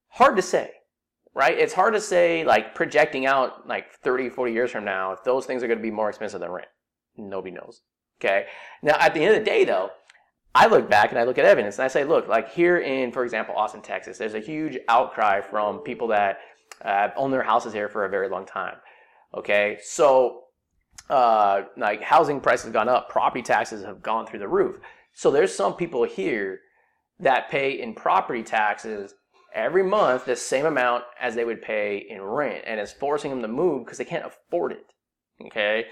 Hard 0.09 0.37
to 0.37 0.43
say, 0.43 0.71
right? 1.35 1.57
It's 1.57 1.75
hard 1.75 1.95
to 1.95 2.01
say, 2.01 2.45
like 2.45 2.75
projecting 2.75 3.27
out 3.27 3.69
like 3.69 3.93
30, 4.03 4.31
40 4.31 4.53
years 4.53 4.71
from 4.71 4.85
now, 4.85 5.13
if 5.13 5.23
those 5.25 5.47
things 5.47 5.63
are 5.63 5.67
going 5.67 5.79
to 5.79 5.83
be 5.83 5.91
more 5.91 6.09
expensive 6.09 6.41
than 6.41 6.51
rent. 6.51 6.69
Nobody 7.17 7.55
knows. 7.55 7.83
Okay. 8.21 8.47
Now, 8.83 8.97
at 8.99 9.15
the 9.15 9.21
end 9.21 9.35
of 9.35 9.45
the 9.45 9.51
day, 9.51 9.65
though, 9.65 9.91
I 10.55 10.67
look 10.67 10.89
back 10.89 11.11
and 11.11 11.19
I 11.19 11.25
look 11.25 11.39
at 11.39 11.45
evidence 11.45 11.79
and 11.79 11.85
I 11.85 11.89
say, 11.89 12.05
look, 12.05 12.29
like 12.29 12.53
here 12.53 12.79
in, 12.79 13.13
for 13.13 13.25
example, 13.25 13.55
Austin, 13.57 13.83
Texas, 13.83 14.19
there's 14.19 14.35
a 14.35 14.41
huge 14.41 14.79
outcry 14.89 15.41
from 15.41 15.79
people 15.79 16.09
that 16.09 16.39
uh, 16.83 17.09
own 17.17 17.31
their 17.31 17.43
houses 17.43 17.73
here 17.73 17.89
for 17.89 18.05
a 18.05 18.09
very 18.09 18.29
long 18.29 18.47
time. 18.47 18.77
Okay. 19.35 19.79
So 19.83 20.43
uh, 21.09 21.63
like 21.77 22.03
housing 22.03 22.41
prices 22.41 22.65
have 22.65 22.73
gone 22.73 22.89
up, 22.89 23.09
property 23.09 23.43
taxes 23.43 23.85
have 23.85 24.03
gone 24.03 24.27
through 24.27 24.39
the 24.39 24.49
roof. 24.49 24.77
So 25.13 25.31
there's 25.31 25.55
some 25.55 25.75
people 25.75 26.05
here 26.05 26.61
that 27.21 27.51
pay 27.51 27.81
in 27.81 27.95
property 27.95 28.43
taxes 28.43 29.15
every 29.55 29.83
month 29.83 30.25
the 30.25 30.37
same 30.37 30.67
amount 30.67 31.05
as 31.21 31.35
they 31.35 31.45
would 31.45 31.63
pay 31.63 32.07
in 32.09 32.23
rent, 32.23 32.65
and 32.67 32.81
it's 32.81 32.93
forcing 32.93 33.31
them 33.31 33.43
to 33.43 33.49
move 33.49 33.85
because 33.85 33.99
they 33.99 34.05
can't 34.05 34.25
afford 34.27 34.73
it. 34.73 34.87
Okay, 35.47 35.87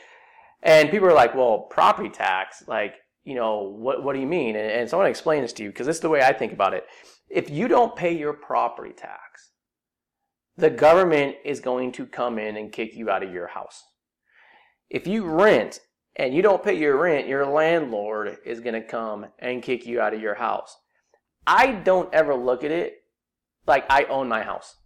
and 0.62 0.90
people 0.90 1.08
are 1.08 1.14
like, 1.14 1.34
"Well, 1.34 1.66
property 1.70 2.08
tax, 2.08 2.64
like, 2.66 2.94
you 3.24 3.34
know, 3.34 3.62
what 3.62 4.02
what 4.02 4.14
do 4.14 4.20
you 4.20 4.26
mean?" 4.26 4.56
And, 4.56 4.70
and 4.70 4.90
so 4.90 4.96
I 4.96 5.00
want 5.00 5.06
to 5.06 5.10
explain 5.10 5.42
this 5.42 5.52
to 5.54 5.62
you 5.62 5.70
because 5.70 5.86
this 5.86 5.96
is 5.96 6.02
the 6.02 6.08
way 6.08 6.22
I 6.22 6.32
think 6.32 6.52
about 6.52 6.74
it. 6.74 6.86
If 7.28 7.50
you 7.50 7.68
don't 7.68 7.94
pay 7.94 8.16
your 8.16 8.32
property 8.32 8.92
tax, 8.92 9.49
the 10.60 10.70
government 10.70 11.36
is 11.44 11.60
going 11.60 11.92
to 11.92 12.06
come 12.06 12.38
in 12.38 12.56
and 12.56 12.72
kick 12.72 12.94
you 12.94 13.10
out 13.10 13.22
of 13.22 13.32
your 13.32 13.48
house. 13.48 13.84
If 14.88 15.06
you 15.06 15.24
rent 15.24 15.80
and 16.16 16.34
you 16.34 16.42
don't 16.42 16.62
pay 16.62 16.78
your 16.78 16.98
rent, 16.98 17.28
your 17.28 17.46
landlord 17.46 18.38
is 18.44 18.60
going 18.60 18.74
to 18.74 18.86
come 18.86 19.26
and 19.38 19.62
kick 19.62 19.86
you 19.86 20.00
out 20.00 20.14
of 20.14 20.20
your 20.20 20.34
house. 20.34 20.76
I 21.46 21.72
don't 21.72 22.12
ever 22.12 22.34
look 22.34 22.64
at 22.64 22.70
it 22.70 23.02
like 23.66 23.84
I 23.88 24.04
own 24.04 24.28
my 24.28 24.42
house. 24.42 24.76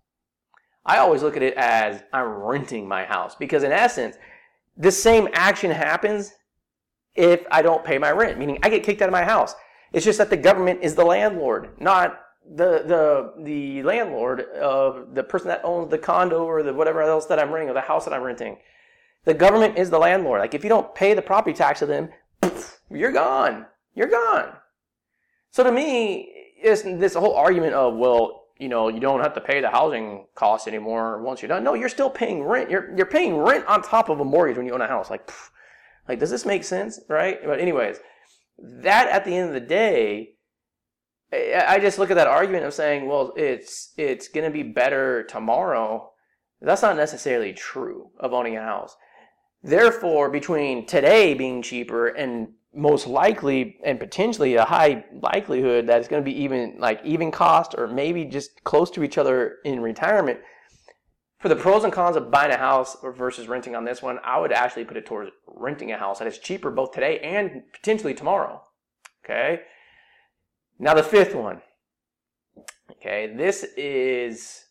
I 0.86 0.98
always 0.98 1.22
look 1.22 1.36
at 1.36 1.42
it 1.42 1.54
as 1.54 2.02
I'm 2.12 2.28
renting 2.28 2.86
my 2.86 3.04
house 3.04 3.34
because, 3.34 3.62
in 3.62 3.72
essence, 3.72 4.16
the 4.76 4.92
same 4.92 5.28
action 5.32 5.70
happens 5.70 6.32
if 7.14 7.44
I 7.50 7.62
don't 7.62 7.84
pay 7.84 7.96
my 7.96 8.10
rent, 8.10 8.38
meaning 8.38 8.58
I 8.62 8.68
get 8.68 8.82
kicked 8.82 9.00
out 9.00 9.08
of 9.08 9.12
my 9.12 9.24
house. 9.24 9.54
It's 9.92 10.04
just 10.04 10.18
that 10.18 10.30
the 10.30 10.36
government 10.36 10.80
is 10.82 10.94
the 10.94 11.04
landlord, 11.04 11.80
not 11.80 12.20
the 12.52 12.82
the 12.86 13.42
the 13.42 13.82
landlord 13.82 14.40
of 14.40 15.14
the 15.14 15.22
person 15.22 15.48
that 15.48 15.62
owns 15.64 15.90
the 15.90 15.98
condo 15.98 16.44
or 16.44 16.62
the 16.62 16.74
whatever 16.74 17.02
else 17.02 17.26
that 17.26 17.38
I'm 17.38 17.50
renting 17.50 17.70
or 17.70 17.74
the 17.74 17.80
house 17.80 18.04
that 18.04 18.14
I'm 18.14 18.22
renting. 18.22 18.58
The 19.24 19.34
government 19.34 19.78
is 19.78 19.90
the 19.90 19.98
landlord. 19.98 20.40
Like 20.40 20.54
if 20.54 20.62
you 20.62 20.68
don't 20.68 20.94
pay 20.94 21.14
the 21.14 21.22
property 21.22 21.56
tax 21.56 21.80
to 21.80 21.86
them, 21.86 22.10
you're 22.90 23.12
gone. 23.12 23.66
You're 23.94 24.08
gone. 24.08 24.52
So 25.50 25.64
to 25.64 25.72
me, 25.72 26.52
it's 26.56 26.82
this 26.82 27.14
whole 27.14 27.34
argument 27.34 27.74
of 27.74 27.96
well, 27.96 28.48
you 28.58 28.68
know, 28.68 28.88
you 28.88 29.00
don't 29.00 29.20
have 29.20 29.34
to 29.34 29.40
pay 29.40 29.60
the 29.60 29.70
housing 29.70 30.26
costs 30.34 30.68
anymore 30.68 31.22
once 31.22 31.40
you're 31.40 31.48
done. 31.48 31.64
No, 31.64 31.74
you're 31.74 31.88
still 31.88 32.10
paying 32.10 32.42
rent. 32.42 32.70
You're 32.70 32.94
you're 32.96 33.06
paying 33.06 33.36
rent 33.36 33.64
on 33.66 33.82
top 33.82 34.10
of 34.10 34.20
a 34.20 34.24
mortgage 34.24 34.56
when 34.56 34.66
you 34.66 34.74
own 34.74 34.82
a 34.82 34.86
house. 34.86 35.10
Like, 35.10 35.30
like 36.08 36.18
does 36.18 36.30
this 36.30 36.44
make 36.44 36.64
sense? 36.64 37.00
Right? 37.08 37.38
But 37.44 37.58
anyways, 37.58 38.00
that 38.58 39.08
at 39.08 39.24
the 39.24 39.34
end 39.34 39.48
of 39.48 39.54
the 39.54 39.66
day, 39.66 40.33
I 41.32 41.78
just 41.80 41.98
look 41.98 42.10
at 42.10 42.14
that 42.14 42.28
argument 42.28 42.64
of 42.64 42.74
saying, 42.74 43.06
well, 43.06 43.32
it's 43.36 43.92
it's 43.96 44.28
going 44.28 44.44
to 44.44 44.52
be 44.52 44.62
better 44.62 45.24
tomorrow. 45.24 46.10
That's 46.60 46.82
not 46.82 46.96
necessarily 46.96 47.52
true 47.52 48.10
of 48.18 48.32
owning 48.32 48.56
a 48.56 48.62
house. 48.62 48.96
Therefore, 49.62 50.30
between 50.30 50.86
today 50.86 51.34
being 51.34 51.62
cheaper 51.62 52.08
and 52.08 52.48
most 52.74 53.06
likely 53.06 53.78
and 53.84 54.00
potentially 54.00 54.56
a 54.56 54.64
high 54.64 55.04
likelihood 55.22 55.86
that 55.86 55.98
it's 56.00 56.08
going 56.08 56.22
to 56.22 56.24
be 56.24 56.36
even 56.42 56.76
like 56.78 57.00
even 57.04 57.30
cost 57.30 57.74
or 57.76 57.86
maybe 57.86 58.24
just 58.24 58.62
close 58.64 58.90
to 58.90 59.02
each 59.02 59.18
other 59.18 59.56
in 59.64 59.80
retirement. 59.80 60.40
For 61.38 61.48
the 61.48 61.56
pros 61.56 61.84
and 61.84 61.92
cons 61.92 62.16
of 62.16 62.30
buying 62.30 62.52
a 62.52 62.56
house 62.56 62.96
versus 63.02 63.48
renting 63.48 63.76
on 63.76 63.84
this 63.84 64.00
one, 64.00 64.18
I 64.24 64.38
would 64.38 64.52
actually 64.52 64.84
put 64.86 64.96
it 64.96 65.04
towards 65.04 65.30
renting 65.46 65.92
a 65.92 65.98
house 65.98 66.18
that 66.18 66.28
is 66.28 66.38
cheaper 66.38 66.70
both 66.70 66.92
today 66.92 67.18
and 67.20 67.62
potentially 67.72 68.14
tomorrow. 68.14 68.62
Okay. 69.24 69.60
Now 70.78 70.94
the 70.94 71.02
fifth 71.02 71.34
one. 71.34 71.62
Okay, 72.90 73.34
this 73.36 73.64
is 73.76 74.64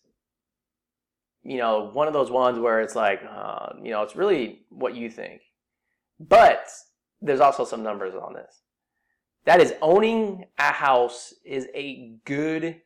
you 1.43 1.57
know, 1.57 1.89
one 1.91 2.07
of 2.07 2.13
those 2.13 2.31
ones 2.31 2.57
where 2.57 2.79
it's 2.79 2.95
like, 2.95 3.21
uh, 3.29 3.73
you 3.81 3.91
know, 3.91 4.01
it's 4.01 4.15
really 4.15 4.61
what 4.69 4.95
you 4.95 5.09
think. 5.09 5.41
But 6.19 6.67
there's 7.21 7.41
also 7.41 7.65
some 7.65 7.83
numbers 7.83 8.15
on 8.15 8.33
this. 8.33 8.61
That 9.45 9.59
is 9.59 9.73
owning 9.81 10.45
a 10.57 10.71
house 10.71 11.33
is 11.45 11.67
a 11.75 12.13
good 12.23 12.81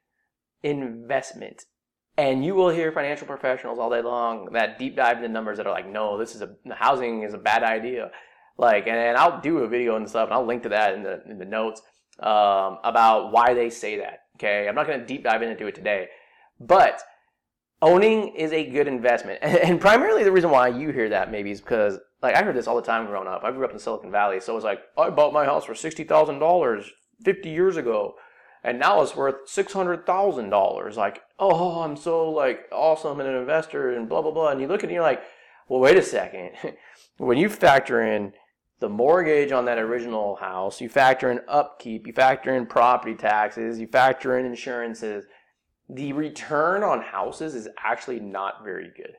investment. 0.64 1.66
And 2.18 2.44
you 2.44 2.56
will 2.56 2.70
hear 2.70 2.92
financial 2.92 3.28
professionals 3.28 3.78
all 3.78 3.92
day 3.92 4.02
long 4.02 4.50
that 4.54 4.80
deep 4.80 4.96
dive 4.96 5.18
into 5.18 5.30
numbers 5.30 5.58
that 5.58 5.68
are 5.68 5.74
like, 5.74 5.88
no, 5.88 6.18
this 6.18 6.34
is 6.34 6.42
a 6.42 6.50
housing 6.74 7.22
is 7.22 7.36
a 7.36 7.38
bad 7.38 7.62
idea. 7.62 8.10
Like, 8.58 8.88
and, 8.88 8.98
and 8.98 9.18
I'll 9.18 9.40
do 9.40 9.60
a 9.60 9.68
video 9.68 9.98
and 9.98 10.10
stuff, 10.10 10.26
and 10.26 10.34
I'll 10.34 10.46
link 10.46 10.64
to 10.64 10.70
that 10.70 10.96
in 10.96 11.04
the 11.04 11.22
in 11.30 11.38
the 11.38 11.46
notes 11.46 11.84
um, 12.20 12.80
about 12.84 13.32
why 13.32 13.54
they 13.54 13.70
say 13.70 13.98
that. 13.98 14.22
Okay, 14.38 14.68
I'm 14.68 14.76
not 14.76 14.88
going 14.88 15.00
to 15.00 15.06
deep 15.06 15.24
dive 15.24 15.42
into 15.42 15.68
it 15.68 15.76
today, 15.76 16.08
but 16.60 17.02
owning 17.82 18.30
is 18.36 18.52
a 18.52 18.70
good 18.70 18.88
investment. 18.88 19.40
And 19.44 19.82
primarily 19.82 20.24
the 20.24 20.32
reason 20.32 20.50
why 20.50 20.68
you 20.68 20.90
hear 20.90 21.10
that 21.10 21.32
maybe 21.32 21.52
is 21.52 21.62
because 21.62 22.00
like 22.22 22.36
I 22.36 22.44
heard 22.44 22.56
this 22.56 22.68
all 22.68 22.76
the 22.76 22.82
time 22.82 23.06
growing 23.06 23.28
up. 23.28 23.44
I 23.44 23.52
grew 23.52 23.66
up 23.66 23.72
in 23.72 23.80
Silicon 23.80 24.12
Valley, 24.12 24.40
so 24.40 24.54
it 24.54 24.56
was 24.56 24.64
like 24.64 24.82
I 24.98 25.10
bought 25.10 25.34
my 25.34 25.46
house 25.46 25.66
for 25.66 25.76
sixty 25.76 26.04
thousand 26.04 26.40
dollars 26.40 26.90
fifty 27.24 27.50
years 27.50 27.78
ago, 27.78 28.16
and 28.64 28.80
now 28.80 29.02
it's 29.02 29.16
worth 29.16 29.48
six 29.48 29.74
hundred 29.74 30.06
thousand 30.06 30.50
dollars. 30.50 30.98
Like, 30.98 31.22
oh, 31.38 31.82
I'm 31.82 31.96
so 31.96 32.30
like 32.30 32.68
awesome 32.72 33.20
and 33.20 33.30
an 33.30 33.36
investor 33.36 33.92
and 33.92 34.10
blah 34.10 34.22
blah 34.22 34.32
blah. 34.32 34.50
And 34.50 34.62
you 34.62 34.68
look 34.68 34.80
at 34.80 34.86
it 34.86 34.88
and 34.88 34.96
you're 34.96 35.04
like, 35.04 35.22
well, 35.68 35.80
wait 35.80 35.98
a 35.98 36.02
second. 36.02 36.52
when 37.18 37.38
you 37.38 37.50
factor 37.50 38.02
in 38.02 38.34
the 38.80 38.90
mortgage 38.90 39.52
on 39.52 39.66
that 39.66 39.80
original 39.80 40.36
house, 40.36 40.80
you 40.82 40.90
factor 40.90 41.32
in 41.32 41.42
upkeep, 41.48 42.06
you 42.06 42.14
factor 42.14 42.56
in 42.56 42.66
property 42.66 43.16
taxes, 43.16 43.80
you 43.80 43.88
factor 43.88 44.38
in 44.38 44.46
insurances 44.46 45.26
the 45.90 46.14
return 46.14 46.84
on 46.84 47.02
houses 47.02 47.56
is 47.56 47.70
actually 47.84 48.20
not 48.20 48.64
very 48.64 48.92
good. 48.96 49.16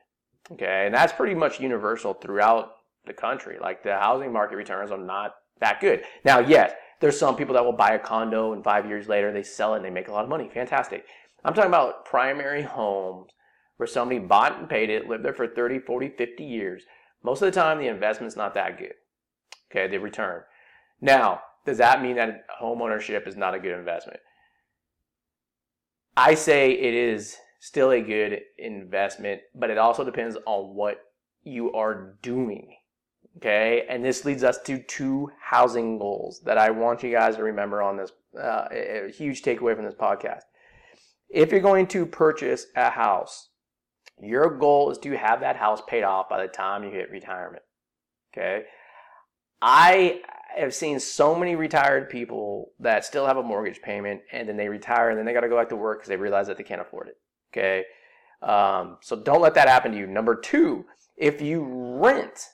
Okay, 0.51 0.85
and 0.85 0.93
that's 0.93 1.13
pretty 1.13 1.35
much 1.35 1.59
universal 1.59 2.13
throughout 2.13 2.71
the 3.05 3.13
country. 3.13 3.57
Like 3.59 3.83
the 3.83 3.97
housing 3.97 4.33
market 4.33 4.55
returns 4.55 4.91
are 4.91 4.97
not 4.97 5.35
that 5.59 5.79
good. 5.79 6.03
Now, 6.23 6.39
yes, 6.39 6.73
there's 6.99 7.19
some 7.19 7.35
people 7.35 7.53
that 7.53 7.65
will 7.65 7.73
buy 7.73 7.91
a 7.91 7.99
condo 7.99 8.53
and 8.53 8.63
five 8.63 8.87
years 8.87 9.07
later 9.07 9.31
they 9.31 9.43
sell 9.43 9.73
it 9.73 9.77
and 9.77 9.85
they 9.85 9.89
make 9.89 10.07
a 10.07 10.11
lot 10.11 10.23
of 10.23 10.29
money. 10.29 10.49
Fantastic. 10.51 11.05
I'm 11.43 11.53
talking 11.53 11.69
about 11.69 12.05
primary 12.05 12.63
homes 12.63 13.31
where 13.77 13.87
somebody 13.87 14.19
bought 14.19 14.59
and 14.59 14.69
paid 14.69 14.89
it, 14.89 15.07
lived 15.07 15.23
there 15.23 15.33
for 15.33 15.47
30, 15.47 15.79
40, 15.79 16.09
50 16.17 16.43
years. 16.43 16.83
Most 17.23 17.41
of 17.41 17.45
the 17.45 17.59
time, 17.59 17.79
the 17.79 17.87
investment's 17.87 18.35
not 18.35 18.53
that 18.55 18.77
good. 18.77 18.93
Okay, 19.71 19.87
the 19.87 19.97
return. 19.99 20.43
Now, 21.01 21.41
does 21.65 21.77
that 21.77 22.01
mean 22.01 22.15
that 22.15 22.45
home 22.49 22.81
ownership 22.81 23.27
is 23.27 23.35
not 23.37 23.53
a 23.53 23.59
good 23.59 23.77
investment? 23.77 24.19
I 26.17 26.35
say 26.35 26.71
it 26.71 26.93
is 26.93 27.37
still 27.59 27.91
a 27.91 28.01
good 28.01 28.41
investment, 28.57 29.41
but 29.55 29.69
it 29.69 29.77
also 29.77 30.03
depends 30.03 30.37
on 30.45 30.75
what 30.75 30.99
you 31.43 31.71
are 31.73 32.15
doing. 32.21 32.75
Okay, 33.37 33.85
and 33.89 34.03
this 34.03 34.25
leads 34.25 34.43
us 34.43 34.57
to 34.63 34.79
two 34.83 35.31
housing 35.39 35.99
goals 35.99 36.41
that 36.45 36.57
I 36.57 36.71
want 36.71 37.03
you 37.03 37.11
guys 37.11 37.35
to 37.37 37.43
remember 37.43 37.81
on 37.81 37.95
this 37.97 38.11
uh, 38.37 38.67
a 38.71 39.11
huge 39.11 39.43
takeaway 39.43 39.75
from 39.75 39.85
this 39.85 39.93
podcast. 39.95 40.41
If 41.29 41.51
you're 41.51 41.61
going 41.61 41.87
to 41.87 42.05
purchase 42.05 42.65
a 42.75 42.89
house, 42.89 43.49
Your 44.21 44.49
goal 44.57 44.91
is 44.91 44.97
to 44.99 45.17
have 45.17 45.39
that 45.41 45.55
house 45.55 45.81
paid 45.87 46.03
off 46.03 46.29
by 46.29 46.41
the 46.41 46.51
time 46.51 46.83
you 46.83 46.91
hit 46.91 47.09
retirement. 47.11 47.63
Okay. 48.33 48.63
I 49.61 50.21
have 50.55 50.73
seen 50.73 50.99
so 50.99 51.35
many 51.35 51.55
retired 51.55 52.09
people 52.09 52.71
that 52.79 53.05
still 53.05 53.25
have 53.25 53.37
a 53.37 53.43
mortgage 53.43 53.81
payment 53.81 54.21
and 54.31 54.47
then 54.47 54.57
they 54.57 54.67
retire 54.67 55.09
and 55.09 55.17
then 55.17 55.25
they 55.25 55.33
got 55.33 55.41
to 55.41 55.49
go 55.49 55.57
back 55.57 55.69
to 55.69 55.75
work 55.75 55.99
because 55.99 56.09
they 56.09 56.17
realize 56.17 56.47
that 56.47 56.57
they 56.57 56.63
can't 56.63 56.81
afford 56.81 57.07
it. 57.07 57.17
Okay. 57.51 57.85
Um, 58.41 58.97
so 59.01 59.15
don't 59.15 59.41
let 59.41 59.53
that 59.55 59.67
happen 59.67 59.91
to 59.91 59.97
you. 59.97 60.07
Number 60.07 60.35
two, 60.35 60.85
if 61.17 61.41
you 61.41 61.63
rent, 61.99 62.47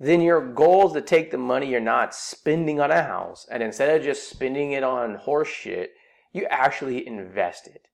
then 0.00 0.20
your 0.20 0.52
goal 0.52 0.88
is 0.88 0.92
to 0.94 1.00
take 1.00 1.30
the 1.30 1.38
money 1.38 1.70
you're 1.70 1.80
not 1.80 2.14
spending 2.14 2.80
on 2.80 2.90
a 2.90 3.02
house 3.02 3.46
and 3.50 3.62
instead 3.62 3.96
of 3.96 4.04
just 4.04 4.28
spending 4.28 4.72
it 4.72 4.82
on 4.82 5.14
horse 5.14 5.48
shit, 5.48 5.92
you 6.32 6.46
actually 6.50 7.06
invest 7.06 7.66
it. 7.68 7.86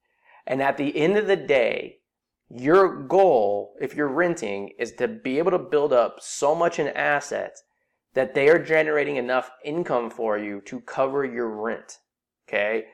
And 0.47 0.63
at 0.63 0.79
the 0.79 0.97
end 0.97 1.17
of 1.17 1.27
the 1.27 1.37
day, 1.37 1.99
your 2.49 3.03
goal, 3.03 3.77
if 3.81 3.95
you're 3.95 4.09
renting, 4.09 4.71
is 4.79 4.93
to 4.93 5.07
be 5.07 5.39
able 5.39 5.53
to 5.53 5.59
build 5.59 5.93
up 5.93 6.17
so 6.21 6.55
much 6.55 6.79
in 6.79 6.89
assets 6.89 7.63
that 8.15 8.35
they 8.35 8.49
are 8.49 8.59
generating 8.59 9.17
enough 9.17 9.51
income 9.65 10.11
for 10.11 10.39
you 10.39 10.61
to 10.63 10.81
cover 10.81 11.25
your 11.25 11.49
rent. 11.49 11.99
Okay? 12.49 12.87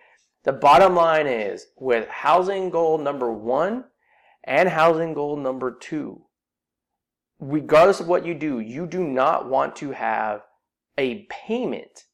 The 0.44 0.52
bottom 0.52 0.94
line 0.94 1.26
is 1.26 1.66
with 1.76 2.08
housing 2.08 2.70
goal 2.70 2.98
number 2.98 3.32
one 3.32 3.84
and 4.44 4.68
housing 4.68 5.12
goal 5.14 5.36
number 5.36 5.72
two, 5.72 6.22
regardless 7.40 8.00
of 8.00 8.06
what 8.06 8.24
you 8.24 8.34
do, 8.34 8.60
you 8.60 8.86
do 8.86 9.02
not 9.02 9.48
want 9.48 9.74
to 9.76 9.90
have 9.90 10.42
a 10.96 11.26
payment 11.28 12.04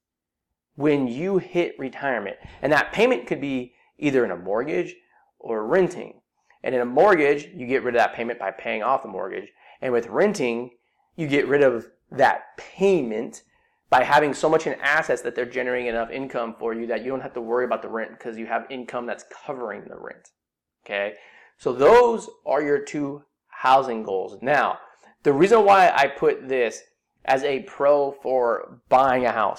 when 0.77 1.07
you 1.07 1.39
hit 1.39 1.79
retirement. 1.79 2.37
And 2.63 2.73
that 2.73 2.93
payment 2.93 3.27
could 3.27 3.41
be 3.41 3.75
either 3.99 4.25
in 4.25 4.31
a 4.31 4.37
mortgage 4.37 4.95
or 5.39 5.67
renting. 5.67 6.21
And 6.63 6.75
in 6.75 6.81
a 6.81 6.87
mortgage, 6.87 7.49
you 7.55 7.67
get 7.67 7.83
rid 7.83 7.95
of 7.95 8.01
that 8.01 8.15
payment 8.15 8.39
by 8.39 8.51
paying 8.53 8.83
off 8.83 9.03
the 9.03 9.09
mortgage. 9.09 9.49
And 9.81 9.93
with 9.93 10.07
renting, 10.07 10.71
you 11.17 11.27
get 11.27 11.49
rid 11.49 11.63
of 11.63 11.87
that 12.17 12.57
payment 12.57 13.43
by 13.91 14.05
having 14.05 14.33
so 14.33 14.49
much 14.49 14.67
in 14.67 14.75
assets 14.81 15.21
that 15.23 15.35
they're 15.35 15.45
generating 15.45 15.89
enough 15.89 16.11
income 16.11 16.55
for 16.59 16.73
you 16.73 16.87
that 16.87 17.05
you 17.05 17.11
don't 17.11 17.21
have 17.21 17.35
to 17.35 17.41
worry 17.41 17.65
about 17.65 17.83
the 17.83 17.89
rent 17.89 18.11
because 18.11 18.39
you 18.39 18.47
have 18.47 18.65
income 18.71 19.05
that's 19.07 19.25
covering 19.47 19.83
the 19.87 19.99
rent. 19.99 20.31
Okay? 20.85 21.15
So 21.59 21.73
those 21.73 22.29
are 22.47 22.63
your 22.63 22.79
two 22.79 23.23
housing 23.49 24.03
goals. 24.03 24.39
Now, 24.41 24.79
the 25.23 25.33
reason 25.33 25.65
why 25.65 25.93
I 25.95 26.07
put 26.07 26.49
this 26.49 26.83
as 27.25 27.45
a 27.45 27.61
pro 27.61 28.13
for 28.13 28.81
buying 28.89 29.27
a 29.27 29.31
house 29.31 29.51